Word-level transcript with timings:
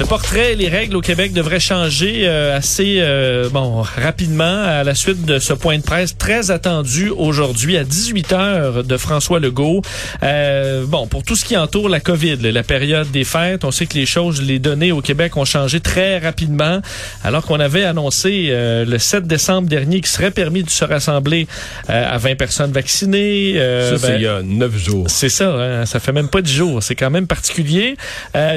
Le 0.00 0.06
portrait 0.06 0.54
et 0.54 0.56
les 0.56 0.68
règles 0.68 0.96
au 0.96 1.02
Québec 1.02 1.34
devraient 1.34 1.60
changer 1.60 2.22
euh, 2.26 2.56
assez 2.56 2.96
euh, 3.00 3.50
bon 3.50 3.82
rapidement 3.82 4.64
à 4.64 4.84
la 4.84 4.94
suite 4.94 5.26
de 5.26 5.38
ce 5.38 5.52
point 5.52 5.76
de 5.76 5.82
presse 5.82 6.16
très 6.16 6.50
attendu 6.50 7.10
aujourd'hui 7.10 7.76
à 7.76 7.84
18 7.84 8.32
heures 8.32 8.84
de 8.84 8.96
François 8.96 9.38
Legault. 9.38 9.82
Euh, 10.22 10.84
bon, 10.86 11.06
pour 11.06 11.22
tout 11.22 11.36
ce 11.36 11.44
qui 11.44 11.58
entoure 11.58 11.90
la 11.90 12.00
COVID, 12.00 12.38
la 12.38 12.62
période 12.62 13.10
des 13.10 13.24
fêtes, 13.24 13.64
on 13.64 13.70
sait 13.70 13.84
que 13.84 13.94
les 13.94 14.06
choses, 14.06 14.40
les 14.40 14.58
données 14.58 14.92
au 14.92 15.02
Québec 15.02 15.36
ont 15.36 15.44
changé 15.44 15.78
très 15.78 16.18
rapidement, 16.18 16.80
alors 17.22 17.44
qu'on 17.44 17.60
avait 17.60 17.84
annoncé 17.84 18.48
le 18.50 18.98
7 18.98 19.26
décembre 19.26 19.68
dernier 19.68 20.00
qu'il 20.00 20.06
serait 20.06 20.30
permis 20.30 20.62
de 20.62 20.70
se 20.70 20.84
rassembler 20.84 21.46
à 21.88 22.16
20 22.16 22.36
personnes 22.36 22.72
vaccinées. 22.72 23.54
ça, 23.56 23.98
c'est 23.98 24.08
ben, 24.08 24.16
il 24.16 24.22
y 24.22 24.26
a 24.26 24.42
9 24.42 24.76
jours. 24.76 25.04
C'est 25.08 25.28
ça, 25.28 25.50
hein, 25.50 25.86
ça 25.86 26.00
fait 26.00 26.12
même 26.12 26.28
pas 26.28 26.40
10 26.40 26.52
jours. 26.52 26.82
C'est 26.82 26.96
quand 26.96 27.10
même 27.10 27.26
particulier. 27.26 27.96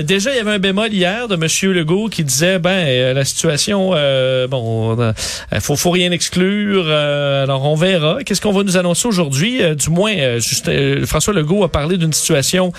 déjà, 0.03 0.31
il 0.31 0.37
y 0.37 0.39
avait 0.39 0.53
un 0.53 0.59
bémol 0.59 0.93
hier 0.93 1.24
de 1.27 1.35
M. 1.35 1.73
Legault 1.73 2.09
qui 2.09 2.23
disait 2.23 2.59
ben 2.59 2.85
euh, 2.87 3.13
la 3.13 3.25
situation 3.25 3.91
euh, 3.93 4.47
bon 4.47 4.99
euh, 4.99 5.13
faut 5.59 5.75
faut 5.75 5.91
rien 5.91 6.11
exclure 6.11 6.89
alors 6.89 7.65
on 7.65 7.75
verra 7.75 8.23
qu'est-ce 8.23 8.41
qu'on 8.41 8.51
va 8.51 8.63
nous 8.63 8.77
annoncer 8.77 9.07
aujourd'hui? 9.07 9.61
Du 9.75 9.89
moins 9.89 10.39
juste, 10.39 10.69
François 11.05 11.33
Legault 11.33 11.63
a 11.63 11.69
parlé 11.69 11.97
d'une 11.97 12.13
situation 12.13 12.71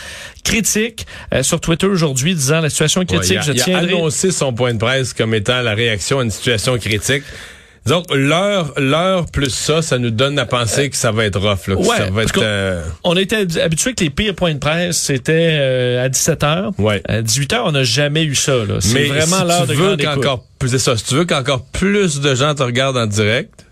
critique 0.45 1.06
sur 1.42 1.60
Twitter 1.60 1.86
aujourd'hui 1.86 2.34
disant 2.34 2.60
la 2.60 2.70
situation 2.70 3.05
critique 3.05 3.41
je 3.42 3.52
il 3.52 3.74
a 3.74 3.78
annoncé 3.78 4.30
son 4.30 4.53
point 4.53 4.75
de 4.75 4.78
presse 4.78 5.12
comme 5.12 5.34
étant 5.34 5.62
la 5.62 5.75
réaction 5.75 6.20
à 6.20 6.25
une 6.25 6.31
situation 6.31 6.77
critique 6.78 7.25
donc 7.87 8.06
l'heure, 8.12 8.73
l'heure 8.77 9.27
plus 9.27 9.51
ça, 9.51 9.83
ça 9.83 9.98
nous 9.98 10.11
donne 10.11 10.39
à 10.39 10.47
penser 10.47 10.91
que 10.91 10.97
ça 10.97 11.12
va 11.12 11.25
être 11.25 11.39
rough. 11.39 11.69
Là, 11.69 11.77
ouais, 11.77 11.97
ça 11.97 12.11
va 12.11 12.23
être, 12.23 12.43
euh... 12.43 12.83
On 13.05 13.17
était 13.17 13.61
habitué 13.61 13.95
que 13.95 14.05
les 14.05 14.11
pires 14.11 14.34
points 14.34 14.55
de 14.55 14.59
presse 14.59 14.98
c'était 14.98 15.56
euh, 15.59 16.05
à 16.05 16.09
17 16.09 16.43
h 16.43 16.70
Ouais. 16.78 17.03
À 17.06 17.23
18 17.23 17.53
h 17.53 17.61
on 17.65 17.73
n'a 17.73 17.84
jamais 17.84 18.25
eu 18.25 18.34
ça. 18.34 18.65
Là. 18.65 18.77
C'est 18.81 19.06
vraiment 19.06 19.45
l'heure 19.45 19.67
de 19.67 19.75
grande 19.75 20.01
qu'encore, 20.01 20.45
ça. 20.78 20.97
Si 20.97 21.05
tu 21.05 21.15
veux 21.15 21.25
qu'encore 21.25 21.65
plus 21.67 22.20
de 22.20 22.34
gens 22.34 22.55
te 22.55 22.62
regardent 22.62 22.97
en 22.97 23.06
direct, 23.06 23.67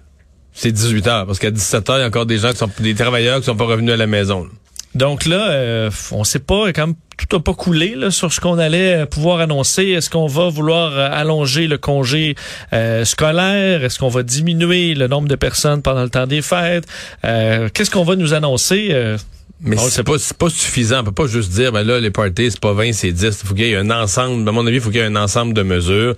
c'est 0.53 0.73
18 0.73 1.07
h 1.07 1.27
parce 1.27 1.39
qu'à 1.39 1.51
17 1.51 1.89
h 1.89 1.97
il 1.97 2.01
y 2.01 2.03
a 2.03 2.07
encore 2.07 2.27
des 2.27 2.39
gens 2.39 2.51
qui 2.53 2.59
sont 2.59 2.71
des 2.79 2.95
travailleurs 2.95 3.41
qui 3.41 3.47
sont 3.47 3.57
pas 3.57 3.65
revenus 3.65 3.93
à 3.93 3.97
la 3.97 4.07
maison. 4.07 4.45
Là. 4.45 4.51
Donc 4.95 5.27
là, 5.27 5.51
euh, 5.51 5.91
on 6.13 6.25
sait 6.25 6.39
pas 6.39 6.73
quand 6.73 6.87
même 6.89 6.97
tout 7.17 7.37
n'a 7.37 7.43
pas 7.43 7.55
coulé 7.55 7.95
là, 7.95 8.11
sur 8.11 8.33
ce 8.33 8.41
qu'on 8.41 8.59
allait 8.59 9.03
euh, 9.03 9.07
pouvoir 9.07 9.41
annoncer. 9.41 9.85
Est-ce 9.85 10.11
qu'on 10.11 10.27
va 10.27 10.49
vouloir 10.49 10.93
euh, 10.93 11.09
allonger 11.11 11.67
le 11.67 11.79
congé 11.79 12.35
euh, 12.73 13.05
scolaire? 13.05 13.85
Est-ce 13.85 13.99
qu'on 13.99 14.09
va 14.09 14.23
diminuer 14.23 14.95
le 14.95 15.07
nombre 15.07 15.29
de 15.29 15.37
personnes 15.37 15.83
pendant 15.83 16.03
le 16.03 16.11
temps 16.11 16.27
des 16.27 16.43
fêtes? 16.43 16.87
Qu'est-ce 17.23 17.91
qu'on 17.91 18.05
va 18.05 18.17
nous 18.17 18.35
annoncer? 18.35 19.17
mais 19.61 19.77
c'est 19.79 20.03
pas, 20.03 20.17
pas 20.39 20.51
suffisant. 20.51 21.01
On 21.01 21.05
peut 21.05 21.13
pas 21.13 21.27
juste 21.27 21.53
dire, 21.53 21.73
ben 21.73 21.87
là, 21.87 21.99
les 21.99 22.11
parties, 22.11 22.51
c'est 22.51 22.61
pas 22.61 22.75
20, 22.75 22.93
c'est 22.93 23.13
10. 23.13 23.25
Il 23.25 23.47
faut 23.47 23.55
qu'il 23.55 23.67
y 23.67 23.73
ait 23.73 23.77
un 23.77 23.91
ensemble, 23.91 24.47
à 24.47 24.53
mon 24.53 24.67
avis, 24.67 24.77
il 24.77 24.83
faut 24.83 24.91
qu'il 24.91 25.01
y 25.01 25.03
ait 25.03 25.07
un 25.07 25.17
ensemble 25.17 25.55
de 25.55 25.63
mesures. 25.63 26.15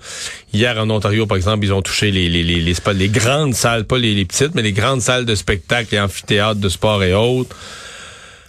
Hier, 0.53 0.77
en 0.77 0.89
Ontario, 0.89 1.25
par 1.25 1.37
exemple, 1.37 1.63
ils 1.63 1.71
ont 1.73 1.81
touché 1.81 2.11
les, 2.11 2.27
les, 2.27 2.43
les, 2.43 2.59
les, 2.59 2.75
les 2.93 3.09
grandes 3.09 3.53
salles, 3.53 3.85
pas 3.85 3.97
les, 3.97 4.13
les 4.13 4.25
petites, 4.25 4.53
mais 4.53 4.63
les 4.63 4.73
grandes 4.73 5.01
salles 5.01 5.25
de 5.25 5.35
spectacle, 5.35 5.89
les 5.93 5.99
amphithéâtres 5.99 6.59
de 6.59 6.69
sport 6.69 7.03
et 7.03 7.13
autres. 7.13 7.55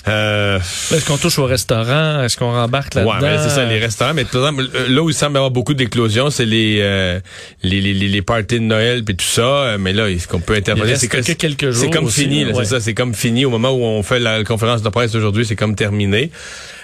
Euh... 0.09 0.59
Est-ce 0.59 1.07
qu'on 1.07 1.19
touche 1.19 1.39
au 1.39 1.45
restaurant? 1.45 2.23
Est-ce 2.23 2.37
qu'on 2.37 2.53
rembarque 2.53 2.95
là-dedans? 2.95 3.15
Ouais, 3.15 3.21
ben, 3.21 3.41
c'est 3.43 3.55
ça, 3.55 3.65
les 3.65 3.79
restaurants. 3.79 4.15
Mais 4.15 4.25
par 4.25 4.49
exemple, 4.49 4.71
là 4.89 5.03
où 5.03 5.11
il 5.11 5.15
semble 5.15 5.35
y 5.35 5.37
avoir 5.37 5.51
beaucoup 5.51 5.75
d'éclosions, 5.75 6.31
c'est 6.31 6.47
les, 6.47 6.79
euh, 6.81 7.21
les, 7.63 7.81
les, 7.81 7.95
les, 7.95 8.23
parties 8.23 8.59
de 8.59 8.65
Noël 8.65 9.05
puis 9.05 9.17
tout 9.17 9.25
ça. 9.25 9.77
Mais 9.79 9.93
là, 9.93 10.07
ce 10.19 10.27
qu'on 10.27 10.41
peut 10.41 10.55
intervenir, 10.55 10.97
c'est 10.97 11.09
que, 11.09 11.33
quelques 11.33 11.71
jours. 11.71 11.85
C'est 11.85 11.91
comme 11.91 12.11
fini, 12.11 12.47
c'est 12.55 12.65
ça. 12.65 12.81
C'est 12.81 12.95
comme 12.95 13.15
fini 13.15 13.45
au 13.45 13.51
moment 13.51 13.71
où 13.71 13.83
on 13.83 14.03
fait 14.03 14.19
la 14.19 14.45
conférence 14.45 14.83
de 14.83 14.89
presse 14.89 15.15
aujourd'hui. 15.15 15.45
C'est 15.45 15.57
comme 15.57 15.75
terminé. 15.75 16.31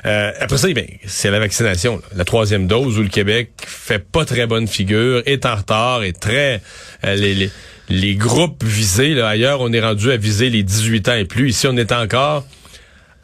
Euh, 0.07 0.33
après 0.39 0.59
ça, 0.59 0.69
ben, 0.73 0.87
c'est 1.07 1.31
la 1.31 1.39
vaccination, 1.39 2.03
la 2.15 2.25
troisième 2.25 2.67
dose 2.67 2.99
où 2.99 3.03
le 3.03 3.09
Québec 3.09 3.53
fait 3.67 3.99
pas 3.99 4.25
très 4.25 4.47
bonne 4.47 4.69
figure, 4.69 5.23
est 5.25 5.47
en 5.47 5.57
retard, 5.57 6.03
est 6.03 6.19
très 6.19 6.61
euh, 7.05 7.15
les, 7.15 7.35
les, 7.35 7.51
les 7.89 8.15
groupes 8.15 8.63
visés. 8.63 9.15
Là, 9.15 9.29
ailleurs, 9.29 9.61
on 9.63 9.73
est 9.73 9.81
rendu 9.81 10.11
à 10.11 10.17
viser 10.17 10.51
les 10.51 10.63
18 10.63 11.09
ans 11.09 11.15
et 11.15 11.25
plus. 11.25 11.51
Ici, 11.51 11.67
on 11.69 11.77
est 11.77 11.93
encore 11.93 12.45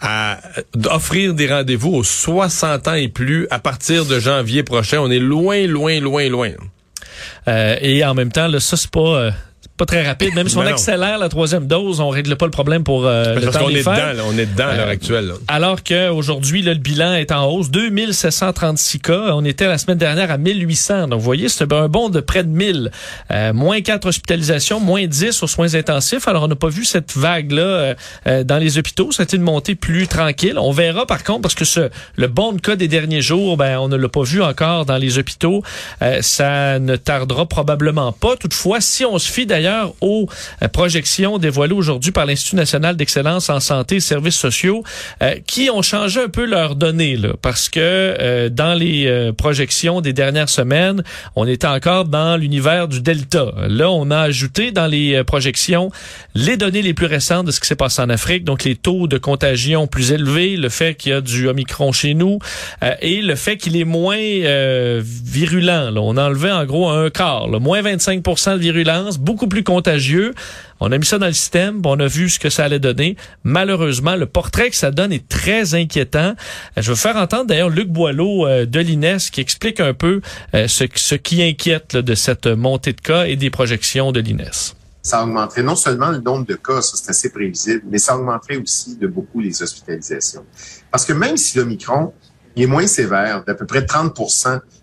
à 0.01 0.41
offrir 0.87 1.35
des 1.35 1.47
rendez-vous 1.47 1.95
aux 1.95 2.05
60 2.05 2.89
ans 2.89 2.95
et 2.95 3.09
plus 3.09 3.47
à 3.51 3.59
partir 3.59 4.07
de 4.07 4.19
janvier 4.19 4.63
prochain. 4.63 5.01
On 5.01 5.11
est 5.11 5.19
loin, 5.19 5.67
loin, 5.67 6.01
loin, 6.01 6.29
loin. 6.29 6.51
Euh, 7.49 7.77
et 7.81 8.05
en 8.05 8.15
même 8.15 8.33
temps, 8.33 8.49
là, 8.49 8.61
ça, 8.61 8.77
c'est 8.77 8.91
pas... 8.91 9.01
Euh, 9.01 9.31
pas 9.81 9.87
très 9.87 10.07
rapide. 10.07 10.35
Même 10.35 10.49
si 10.49 10.59
on 10.59 10.61
accélère 10.61 11.17
la 11.19 11.31
troisième 11.31 11.67
dose, 11.67 12.01
on 12.01 12.11
règle 12.11 12.37
pas 12.37 12.45
le 12.45 12.51
problème 12.51 12.85
pour 12.85 13.07
euh, 13.07 13.37
le 13.37 13.41
parce 13.41 13.57
temps 13.57 13.65
qu'on 13.65 13.71
est 13.71 13.79
dedans, 13.79 14.25
on 14.29 14.37
est 14.37 14.45
dedans 14.45 14.69
à 14.69 14.77
l'heure 14.77 14.89
euh, 14.89 14.93
actuelle. 14.93 15.33
Alors 15.49 15.83
qu'aujourd'hui, 15.83 16.61
le 16.61 16.75
bilan 16.75 17.15
est 17.15 17.33
en 17.33 17.47
hausse. 17.47 17.71
2736 17.71 19.01
cas. 19.01 19.31
On 19.33 19.43
était 19.43 19.67
la 19.67 19.79
semaine 19.79 19.97
dernière 19.97 20.31
à 20.31 20.37
1800. 20.37 21.09
Donc, 21.09 21.21
vous 21.21 21.25
voyez, 21.25 21.49
c'est 21.49 21.73
un 21.73 21.89
bond 21.89 22.11
de 22.11 22.21
près 22.21 22.45
de 22.45 22.51
1000. 22.51 22.91
Euh, 23.31 23.55
moins 23.55 23.81
4 23.81 24.05
hospitalisations, 24.05 24.81
moins 24.81 25.07
10 25.07 25.43
aux 25.43 25.47
soins 25.47 25.75
intensifs. 25.75 26.29
Alors, 26.29 26.43
on 26.43 26.49
n'a 26.49 26.57
pas 26.57 26.69
vu 26.69 26.85
cette 26.85 27.17
vague-là 27.17 27.95
euh, 28.27 28.45
dans 28.45 28.59
les 28.59 28.77
hôpitaux. 28.77 29.13
Ça 29.13 29.23
a 29.23 29.25
été 29.25 29.39
une 29.39 29.43
montée 29.43 29.77
plus 29.77 30.09
tranquille. 30.09 30.59
On 30.59 30.73
verra, 30.73 31.07
par 31.07 31.25
contre, 31.25 31.41
parce 31.41 31.55
que 31.55 31.65
ce, 31.65 31.89
le 32.17 32.27
bon 32.27 32.53
de 32.53 32.61
cas 32.61 32.77
des 32.77 32.89
derniers 32.89 33.23
jours, 33.23 33.57
ben, 33.57 33.79
on 33.79 33.89
ne 33.89 33.97
l'a 33.97 34.09
pas 34.11 34.25
vu 34.25 34.43
encore 34.43 34.85
dans 34.85 34.99
les 34.99 35.19
hôpitaux. 35.19 35.63
ça 36.21 36.79
ne 36.79 36.97
tardera 36.97 37.47
probablement 37.47 38.13
pas. 38.13 38.37
Toutefois, 38.37 38.83
si 38.83 39.07
on 39.07 39.19
se 39.19 39.31
fie 39.31 39.47
d'ailleurs 39.47 39.70
aux 40.01 40.27
euh, 40.63 40.69
projections 40.69 41.39
dévoilées 41.39 41.75
aujourd'hui 41.75 42.13
par 42.13 42.27
l'Institut 42.27 42.57
national 42.57 42.97
d'excellence 42.97 43.51
en 43.51 43.61
santé 43.61 43.97
et 43.97 44.01
services 44.01 44.37
sociaux, 44.37 44.83
euh, 45.23 45.35
qui 45.47 45.71
ont 45.71 45.83
changé 45.83 46.21
un 46.21 46.29
peu 46.29 46.45
leurs 46.45 46.77
données, 46.77 47.19
parce 47.43 47.69
que 47.69 47.81
euh, 47.81 48.49
dans 48.49 48.75
les 48.75 49.31
projections 49.37 50.01
des 50.01 50.13
dernières 50.13 50.49
semaines, 50.49 51.03
on 51.37 51.47
était 51.47 51.67
encore 51.67 52.05
dans 52.05 52.37
l'univers 52.37 52.89
du 52.89 53.01
Delta. 53.01 53.53
Là, 53.69 53.91
on 53.91 54.11
a 54.11 54.19
ajouté 54.19 54.71
dans 54.73 54.87
les 54.87 55.23
projections 55.25 55.91
les 56.35 56.57
données 56.57 56.83
les 56.83 56.95
plus 56.95 57.07
récentes 57.07 57.47
de 57.47 57.51
ce 57.51 57.61
qui 57.61 57.67
s'est 57.67 57.77
passé 57.77 58.03
en 58.03 58.09
Afrique, 58.09 58.45
donc 58.45 58.65
les 58.65 58.77
taux 58.77 59.07
de 59.07 59.19
contagion 59.19 59.87
plus 59.87 60.13
élevés, 60.13 60.57
le 60.57 60.69
fait 60.69 60.95
qu'il 60.95 61.13
y 61.13 61.15
a 61.15 61.21
du 61.21 61.49
Omicron 61.49 61.93
chez 61.93 62.15
nous 62.15 62.39
et 63.01 63.23
le 63.23 63.35
fait 63.35 63.57
qu'il 63.57 63.77
est 63.77 63.85
moins 63.85 64.19
virulent. 65.01 65.91
Là. 65.91 66.01
On 66.01 66.17
a 66.17 66.27
enlevé 66.27 66.51
en 66.51 66.65
gros 66.65 66.89
un 66.89 67.11
quart, 67.11 67.49
moins 67.61 67.83
25 67.83 68.23
de 68.23 68.59
virulence, 68.59 69.19
beaucoup 69.19 69.47
plus 69.47 69.60
contagieux. 69.63 70.35
On 70.81 70.93
a 70.93 70.99
mis 70.99 71.05
ça 71.05 71.19
dans 71.19 71.27
le 71.27 71.33
système, 71.33 71.83
on 71.85 72.01
a 72.01 72.07
vu 72.07 72.29
ce 72.31 72.39
que 72.39 72.49
ça 72.49 72.65
allait 72.65 72.79
donner. 72.79 73.17
Malheureusement, 73.45 74.17
le 74.17 74.27
portrait 74.27 74.71
que 74.71 74.77
ça 74.77 74.91
donne 74.91 75.13
est 75.13 75.29
très 75.29 75.75
inquiétant. 75.75 76.35
Euh, 76.79 76.83
je 76.83 76.91
veux 76.91 76.97
faire 76.97 77.17
entendre 77.17 77.47
d'ailleurs 77.47 77.69
Luc 77.69 77.89
Boileau 77.89 78.47
euh, 78.47 78.67
de 78.67 78.81
l'INES 78.81 79.19
qui 79.31 79.41
explique 79.41 79.81
un 79.81 79.93
peu 79.93 80.21
euh, 80.55 80.69
ce, 80.69 81.15
qui 81.15 81.43
inquiète 81.43 81.97
de 81.97 82.15
cette 82.15 82.47
montée 82.47 82.93
de 82.93 83.01
cas 83.01 83.25
et 83.25 83.37
des 83.37 83.51
projections 83.51 84.13
de 84.13 84.21
l'INES 84.21 84.75
ça 85.03 85.25
augmenterait 85.25 85.63
non 85.63 85.77
seulement 85.77 86.11
le 86.11 86.19
nombre 86.19 86.45
de 86.45 86.55
cas, 86.55 86.83
ça 86.83 86.97
c'est 86.97 87.09
assez 87.09 87.31
prévisible, 87.31 87.83
mais 87.91 87.99
ça 87.99 88.19
augmenterait 88.19 88.59
aussi 88.59 88.97
de 88.97 89.07
beaucoup 89.07 89.41
les 89.41 89.63
hospitalisations. 89.63 90.45
Parce 90.91 91.07
que 91.07 91.15
même 91.15 91.39
si 91.39 91.57
l'Omicron 91.57 92.13
est 92.55 92.67
moins 92.67 92.87
sévère, 92.87 93.43
d'à 93.45 93.55
peu 93.55 93.65
près 93.65 93.87
30 93.87 94.15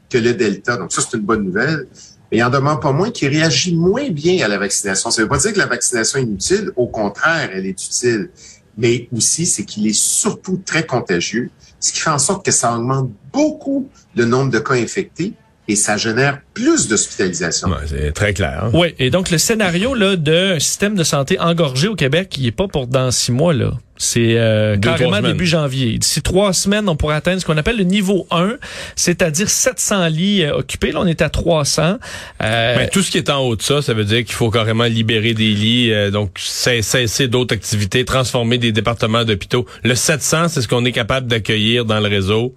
que 0.09 0.17
le 0.17 0.33
Delta, 0.33 0.77
donc 0.77 0.91
ça 0.91 1.01
c'est 1.01 1.17
une 1.17 1.23
bonne 1.23 1.43
nouvelle, 1.43 1.87
mais 2.31 2.37
il 2.37 2.43
en 2.43 2.49
demande 2.49 2.81
pas 2.81 2.91
moins 2.91 3.11
qui 3.11 3.27
réagit 3.27 3.75
moins 3.75 4.09
bien 4.09 4.43
à 4.43 4.47
la 4.47 4.57
vaccination. 4.57 5.11
Ça 5.11 5.21
ne 5.21 5.25
veut 5.25 5.29
pas 5.29 5.37
dire 5.37 5.53
que 5.53 5.59
la 5.59 5.65
vaccination 5.65 6.19
est 6.19 6.23
inutile, 6.23 6.71
au 6.75 6.87
contraire, 6.87 7.49
elle 7.53 7.65
est 7.65 7.69
utile. 7.69 8.29
Mais 8.77 9.07
aussi, 9.15 9.45
c'est 9.45 9.65
qu'il 9.65 9.87
est 9.87 9.97
surtout 9.97 10.61
très 10.65 10.85
contagieux, 10.85 11.49
ce 11.79 11.91
qui 11.91 11.99
fait 11.99 12.09
en 12.09 12.19
sorte 12.19 12.45
que 12.45 12.51
ça 12.51 12.75
augmente 12.75 13.09
beaucoup 13.31 13.89
le 14.15 14.25
nombre 14.25 14.51
de 14.51 14.59
cas 14.59 14.75
infectés 14.75 15.33
et 15.67 15.75
ça 15.75 15.97
génère 15.97 16.39
plus 16.53 16.87
d'hospitalisation. 16.87 17.69
Ouais, 17.69 17.77
c'est 17.85 18.11
très 18.13 18.33
clair. 18.33 18.65
Hein? 18.65 18.71
Oui, 18.73 18.93
et 18.99 19.09
donc 19.09 19.29
le 19.29 19.37
scénario 19.37 19.93
là 19.93 20.15
d'un 20.15 20.59
système 20.59 20.95
de 20.95 21.03
santé 21.03 21.39
engorgé 21.39 21.87
au 21.87 21.95
Québec, 21.95 22.35
il 22.37 22.47
est 22.47 22.51
pas 22.51 22.67
pour 22.67 22.87
dans 22.87 23.11
six 23.11 23.31
mois 23.31 23.53
là. 23.53 23.71
C'est 23.99 24.37
euh, 24.37 24.77
carrément 24.77 25.21
début 25.21 25.47
janvier. 25.47 25.97
D'ici 25.97 26.21
trois 26.21 26.53
semaines, 26.53 26.87
on 26.87 26.95
pourrait 26.95 27.15
atteindre 27.15 27.41
ce 27.41 27.45
qu'on 27.45 27.57
appelle 27.57 27.77
le 27.77 27.83
niveau 27.83 28.27
1, 28.29 28.57
c'est-à-dire 28.95 29.49
700 29.49 30.07
lits 30.09 30.43
euh, 30.43 30.57
occupés. 30.57 30.91
Là, 30.91 30.99
on 31.01 31.07
est 31.07 31.23
à 31.23 31.29
300. 31.29 31.97
Euh, 32.43 32.75
ben, 32.75 32.89
tout 32.89 33.01
ce 33.01 33.09
qui 33.09 33.17
est 33.17 33.31
en 33.31 33.39
haut 33.39 33.55
de 33.55 33.61
ça, 33.61 33.81
ça 33.81 33.95
veut 33.95 34.05
dire 34.05 34.23
qu'il 34.23 34.35
faut 34.35 34.51
carrément 34.51 34.83
libérer 34.83 35.33
des 35.33 35.49
lits, 35.49 35.91
euh, 35.91 36.11
donc 36.11 36.37
cesser 36.37 37.27
d'autres 37.27 37.55
activités, 37.55 38.05
transformer 38.05 38.59
des 38.59 38.71
départements 38.71 39.25
d'hôpitaux. 39.25 39.65
Le 39.83 39.95
700, 39.95 40.49
c'est 40.49 40.61
ce 40.61 40.67
qu'on 40.67 40.85
est 40.85 40.91
capable 40.91 41.25
d'accueillir 41.25 41.85
dans 41.85 41.99
le 41.99 42.07
réseau 42.07 42.53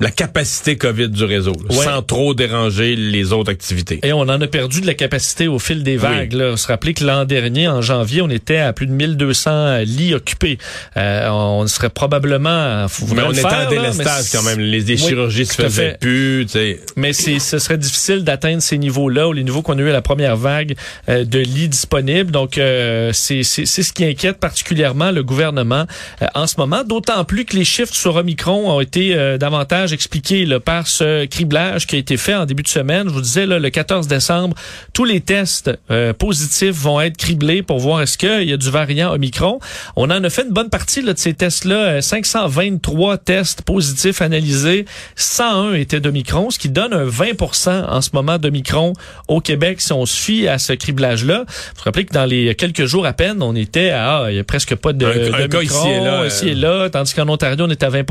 la 0.00 0.10
capacité 0.10 0.76
COVID 0.76 1.08
du 1.10 1.24
réseau, 1.24 1.52
là, 1.68 1.76
Ouais. 1.76 1.84
sans 1.84 2.02
trop 2.02 2.34
déranger 2.34 2.96
les 2.96 3.32
autres 3.32 3.50
activités. 3.50 4.00
Et 4.02 4.12
on 4.12 4.20
en 4.22 4.40
a 4.40 4.46
perdu 4.46 4.80
de 4.80 4.86
la 4.86 4.94
capacité 4.94 5.46
au 5.48 5.58
fil 5.58 5.82
des 5.82 5.96
vagues. 5.96 6.32
Là. 6.32 6.50
On 6.52 6.56
se 6.56 6.66
rappelait 6.66 6.94
que 6.94 7.04
l'an 7.04 7.24
dernier, 7.24 7.68
en 7.68 7.82
janvier, 7.82 8.22
on 8.22 8.30
était 8.30 8.56
à 8.58 8.72
plus 8.72 8.86
de 8.86 8.92
1200 8.92 9.78
lits 9.84 10.14
occupés. 10.14 10.58
Euh, 10.96 11.28
on 11.30 11.66
serait 11.66 11.90
probablement... 11.90 12.86
mais 13.14 13.22
on 13.22 13.32
était 13.32 13.44
en 13.44 13.68
délestage 13.68 14.30
quand 14.32 14.42
même. 14.42 14.58
Les, 14.60 14.80
les 14.80 14.94
Oui, 14.94 15.08
chirurgies 15.08 15.46
se 15.46 15.54
faisaient 15.54 15.96
plus, 16.00 16.46
tu 16.46 16.52
sais. 16.52 16.80
Mais 16.96 17.12
c'est, 17.12 17.38
ce 17.38 17.58
serait 17.58 17.78
difficile 17.78 18.24
d'atteindre 18.24 18.62
ces 18.62 18.78
niveaux-là, 18.78 19.28
ou 19.28 19.32
les 19.32 19.44
niveaux 19.44 19.62
qu'on 19.62 19.78
a 19.78 19.82
eu 19.82 19.90
à 19.90 19.92
la 19.92 20.02
première 20.02 20.36
vague 20.36 20.76
euh, 21.08 21.24
de 21.24 21.38
lits 21.38 21.68
disponibles. 21.68 22.30
Donc, 22.30 22.58
euh, 22.58 23.10
c'est, 23.12 23.42
ce 23.42 23.92
qui 23.92 24.04
inquiète 24.04 24.38
particulièrement 24.38 25.10
le 25.10 25.22
gouvernement 25.22 25.84
euh, 26.22 26.26
en 26.34 26.46
ce 26.46 26.54
moment, 26.58 26.84
d'autant 26.84 27.24
plus 27.24 27.44
que 27.44 27.56
les 27.56 27.64
chiffres 27.64 27.94
sur 27.94 28.16
Omicron 28.16 28.70
ont 28.70 28.80
été 28.80 29.14
euh, 29.14 29.38
davantage 29.90 29.92
expliqués 29.92 30.46
là, 30.46 30.60
par 30.60 30.86
ce 30.86 31.26
criblage 31.26 31.86
qui 31.86 31.96
a 31.96 31.98
été 31.98 32.16
fait 32.16 32.34
en 32.34 32.46
début 32.46 32.62
de 32.62 32.68
semaine. 32.68 33.08
Je 33.08 33.12
vous 33.12 33.20
disais, 33.20 33.46
là, 33.46 33.58
le 33.58 33.70
14 33.70 34.06
décembre, 34.06 34.56
tous 34.92 35.04
les 35.04 35.20
tests 35.20 35.70
euh, 35.90 36.12
positifs 36.12 36.76
vont 36.76 37.00
être 37.00 37.16
criblés 37.16 37.62
pour 37.62 37.78
voir 37.78 38.00
est-ce 38.02 38.16
qu'il 38.16 38.48
y 38.48 38.52
a 38.52 38.56
du 38.56 38.70
variant 38.70 39.12
Omicron. 39.12 39.58
On 39.96 40.10
en 40.10 40.24
a 40.24 40.30
fait 40.30 40.42
une 40.42 40.52
bonne 40.52 40.70
partie 40.70 41.02
là, 41.02 41.12
de 41.12 41.18
ces 41.18 41.34
tests-là. 41.34 41.76
Euh, 41.76 42.00
523 42.00 43.18
tests 43.18 43.62
positifs 43.62 44.22
analysés. 44.22 44.84
101 45.16 45.74
étaient 45.74 46.00
d'Omicron, 46.00 46.50
ce 46.50 46.58
qui 46.58 46.68
donne 46.68 46.92
un 46.92 47.04
20 47.04 47.86
en 47.88 48.00
ce 48.00 48.10
moment 48.12 48.38
d'Omicron 48.38 48.92
au 49.28 49.40
Québec 49.40 49.80
si 49.80 49.92
on 49.92 50.06
se 50.06 50.16
fie 50.18 50.48
à 50.48 50.58
ce 50.58 50.72
criblage-là. 50.72 51.44
Vous 51.46 51.74
vous 51.76 51.82
rappelez 51.84 52.04
que 52.04 52.12
dans 52.12 52.24
les 52.24 52.54
quelques 52.54 52.86
jours 52.86 53.06
à 53.06 53.12
peine, 53.12 53.42
on 53.42 53.54
était 53.54 53.90
à, 53.90 54.10
ah, 54.10 54.30
il 54.30 54.36
y 54.36 54.38
a 54.38 54.44
presque 54.44 54.74
pas 54.74 54.92
de, 54.92 55.06
Un- 55.06 55.44
un 55.44 55.48
cas 55.48 55.62
ici 55.62 55.88
et 55.88 56.00
là, 56.00 56.22
euh. 56.22 56.26
ici 56.26 56.48
et 56.48 56.54
là, 56.54 56.88
tandis 56.90 57.14
qu'en 57.14 57.28
Ontario, 57.28 57.64
on 57.66 57.70
est 57.70 57.82
à 57.82 57.88
20 57.88 58.04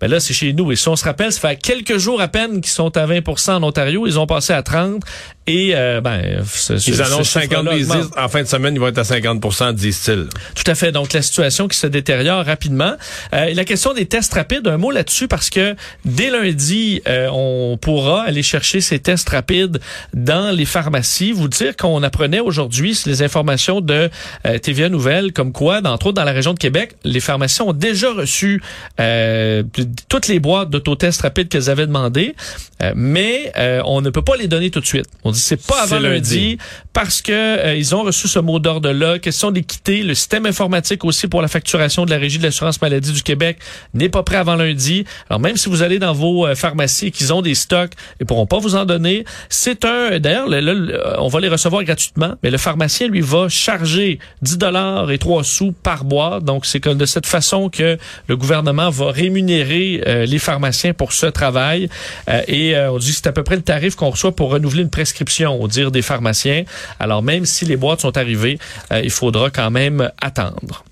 Ben 0.00 0.08
là, 0.08 0.20
c'est 0.20 0.34
chez 0.34 0.52
nous. 0.52 0.70
Et 0.72 0.76
si 0.88 0.92
on 0.92 0.96
se 0.96 1.04
rappelle, 1.04 1.30
ça 1.30 1.40
fait 1.40 1.56
quelques 1.56 1.98
jours 1.98 2.22
à 2.22 2.28
peine 2.28 2.62
qu'ils 2.62 2.72
sont 2.72 2.96
à 2.96 3.06
20% 3.06 3.50
en 3.50 3.62
Ontario. 3.62 4.06
Ils 4.06 4.18
ont 4.18 4.24
passé 4.24 4.54
à 4.54 4.62
30 4.62 5.02
et, 5.48 5.74
euh, 5.74 6.00
ben, 6.00 6.44
ce- 6.46 6.78
ce- 6.78 6.90
Ils 6.90 6.96
ce 6.96 7.02
annoncent 7.02 7.40
chiffre-là 7.40 7.62
50 7.62 7.66
ils 7.78 7.86
disent, 7.86 8.10
en 8.16 8.28
fin 8.28 8.42
de 8.42 8.46
semaine, 8.48 8.74
ils 8.74 8.80
vont 8.80 8.88
être 8.88 8.98
à 8.98 9.04
50 9.04 9.74
disent-ils. 9.74 10.26
Tout 10.54 10.70
à 10.70 10.74
fait. 10.74 10.92
Donc, 10.92 11.12
la 11.12 11.22
situation 11.22 11.68
qui 11.68 11.76
se 11.78 11.86
détériore 11.86 12.44
rapidement. 12.44 12.94
Euh, 13.34 13.46
et 13.46 13.54
la 13.54 13.64
question 13.64 13.94
des 13.94 14.06
tests 14.06 14.34
rapides, 14.34 14.66
un 14.68 14.76
mot 14.76 14.90
là-dessus 14.90 15.28
parce 15.28 15.50
que 15.50 15.74
dès 16.04 16.30
lundi, 16.30 17.00
euh, 17.08 17.28
on 17.32 17.76
pourra 17.80 18.22
aller 18.22 18.42
chercher 18.42 18.80
ces 18.80 18.98
tests 18.98 19.28
rapides 19.28 19.80
dans 20.14 20.54
les 20.54 20.64
pharmacies. 20.64 21.32
Vous 21.32 21.48
dire 21.48 21.76
qu'on 21.76 22.02
apprenait 22.02 22.40
aujourd'hui 22.40 22.98
les 23.06 23.22
informations 23.22 23.80
de 23.80 24.10
euh, 24.46 24.58
TVA 24.58 24.88
Nouvelles, 24.88 25.32
comme 25.32 25.52
quoi, 25.52 25.80
entre 25.84 26.06
autres 26.08 26.16
dans 26.16 26.24
la 26.24 26.32
région 26.32 26.54
de 26.54 26.58
Québec, 26.58 26.94
les 27.04 27.20
pharmacies 27.20 27.62
ont 27.62 27.72
déjà 27.72 28.12
reçu 28.12 28.62
euh, 29.00 29.62
toutes 30.08 30.28
les 30.28 30.38
boîtes 30.40 30.70
d'autotests 30.70 31.22
rapides 31.22 31.48
qu'elles 31.48 31.70
avaient 31.70 31.86
demandées, 31.86 32.34
euh, 32.82 32.92
mais 32.94 33.52
euh, 33.56 33.80
on 33.84 34.00
ne 34.00 34.10
peut 34.10 34.22
pas 34.22 34.36
les 34.36 34.48
donner 34.48 34.70
tout 34.70 34.80
de 34.80 34.86
suite. 34.86 35.06
On 35.24 35.30
c'est 35.38 35.64
pas 35.66 35.82
avant 35.82 35.98
lundi, 35.98 36.14
lundi. 36.54 36.58
parce 36.92 37.22
que 37.22 37.32
euh, 37.32 37.74
ils 37.76 37.94
ont 37.94 38.02
reçu 38.02 38.28
ce 38.28 38.38
mot 38.38 38.58
d'ordre-là. 38.58 39.18
Question 39.18 39.50
d'équité, 39.50 40.02
le 40.02 40.14
système 40.14 40.46
informatique 40.46 41.04
aussi 41.04 41.28
pour 41.28 41.40
la 41.42 41.48
facturation 41.48 42.04
de 42.04 42.10
la 42.10 42.18
Régie 42.18 42.38
de 42.38 42.42
l'assurance 42.44 42.80
maladie 42.82 43.12
du 43.12 43.22
Québec 43.22 43.58
n'est 43.94 44.08
pas 44.08 44.22
prêt 44.22 44.36
avant 44.36 44.56
lundi. 44.56 45.04
Alors 45.30 45.40
même 45.40 45.56
si 45.56 45.68
vous 45.68 45.82
allez 45.82 45.98
dans 45.98 46.12
vos 46.12 46.46
euh, 46.46 46.54
pharmacies 46.54 47.06
et 47.06 47.10
qu'ils 47.10 47.32
ont 47.32 47.42
des 47.42 47.54
stocks, 47.54 47.92
ils 48.20 48.26
pourront 48.26 48.46
pas 48.46 48.58
vous 48.58 48.74
en 48.76 48.84
donner. 48.84 49.24
C'est 49.48 49.84
un, 49.84 50.18
d'ailleurs, 50.18 50.48
le- 50.48 50.60
le- 50.60 50.74
le- 50.74 51.02
on 51.20 51.28
va 51.28 51.40
les 51.40 51.48
recevoir 51.48 51.84
gratuitement, 51.84 52.34
mais 52.42 52.50
le 52.50 52.58
pharmacien 52.58 53.08
lui 53.08 53.20
va 53.20 53.48
charger 53.48 54.18
10 54.42 54.58
dollars 54.58 55.10
et 55.10 55.18
3 55.18 55.44
sous 55.44 55.72
par 55.72 56.04
boîte. 56.04 56.44
Donc 56.44 56.66
c'est 56.66 56.80
comme 56.80 56.98
de 56.98 57.06
cette 57.06 57.26
façon 57.26 57.68
que 57.70 57.96
le 58.26 58.36
gouvernement 58.36 58.90
va 58.90 59.10
rémunérer 59.12 60.02
euh, 60.06 60.26
les 60.26 60.38
pharmaciens 60.38 60.92
pour 60.94 61.12
ce 61.12 61.26
travail. 61.26 61.88
Euh, 62.28 62.42
et 62.48 62.76
euh, 62.76 62.90
on 62.92 62.98
dit 62.98 63.10
que 63.10 63.16
c'est 63.16 63.26
à 63.26 63.32
peu 63.32 63.42
près 63.44 63.56
le 63.56 63.62
tarif 63.62 63.94
qu'on 63.94 64.10
reçoit 64.10 64.34
pour 64.34 64.50
renouveler 64.50 64.82
une 64.82 64.90
prescription, 64.90 65.27
au 65.60 65.68
dire 65.68 65.90
des 65.90 66.02
pharmaciens. 66.02 66.64
Alors 67.00 67.22
même 67.22 67.44
si 67.46 67.64
les 67.64 67.76
boîtes 67.76 68.00
sont 68.00 68.16
arrivées, 68.16 68.58
euh, 68.92 69.00
il 69.02 69.10
faudra 69.10 69.50
quand 69.50 69.70
même 69.70 70.10
attendre. 70.20 70.84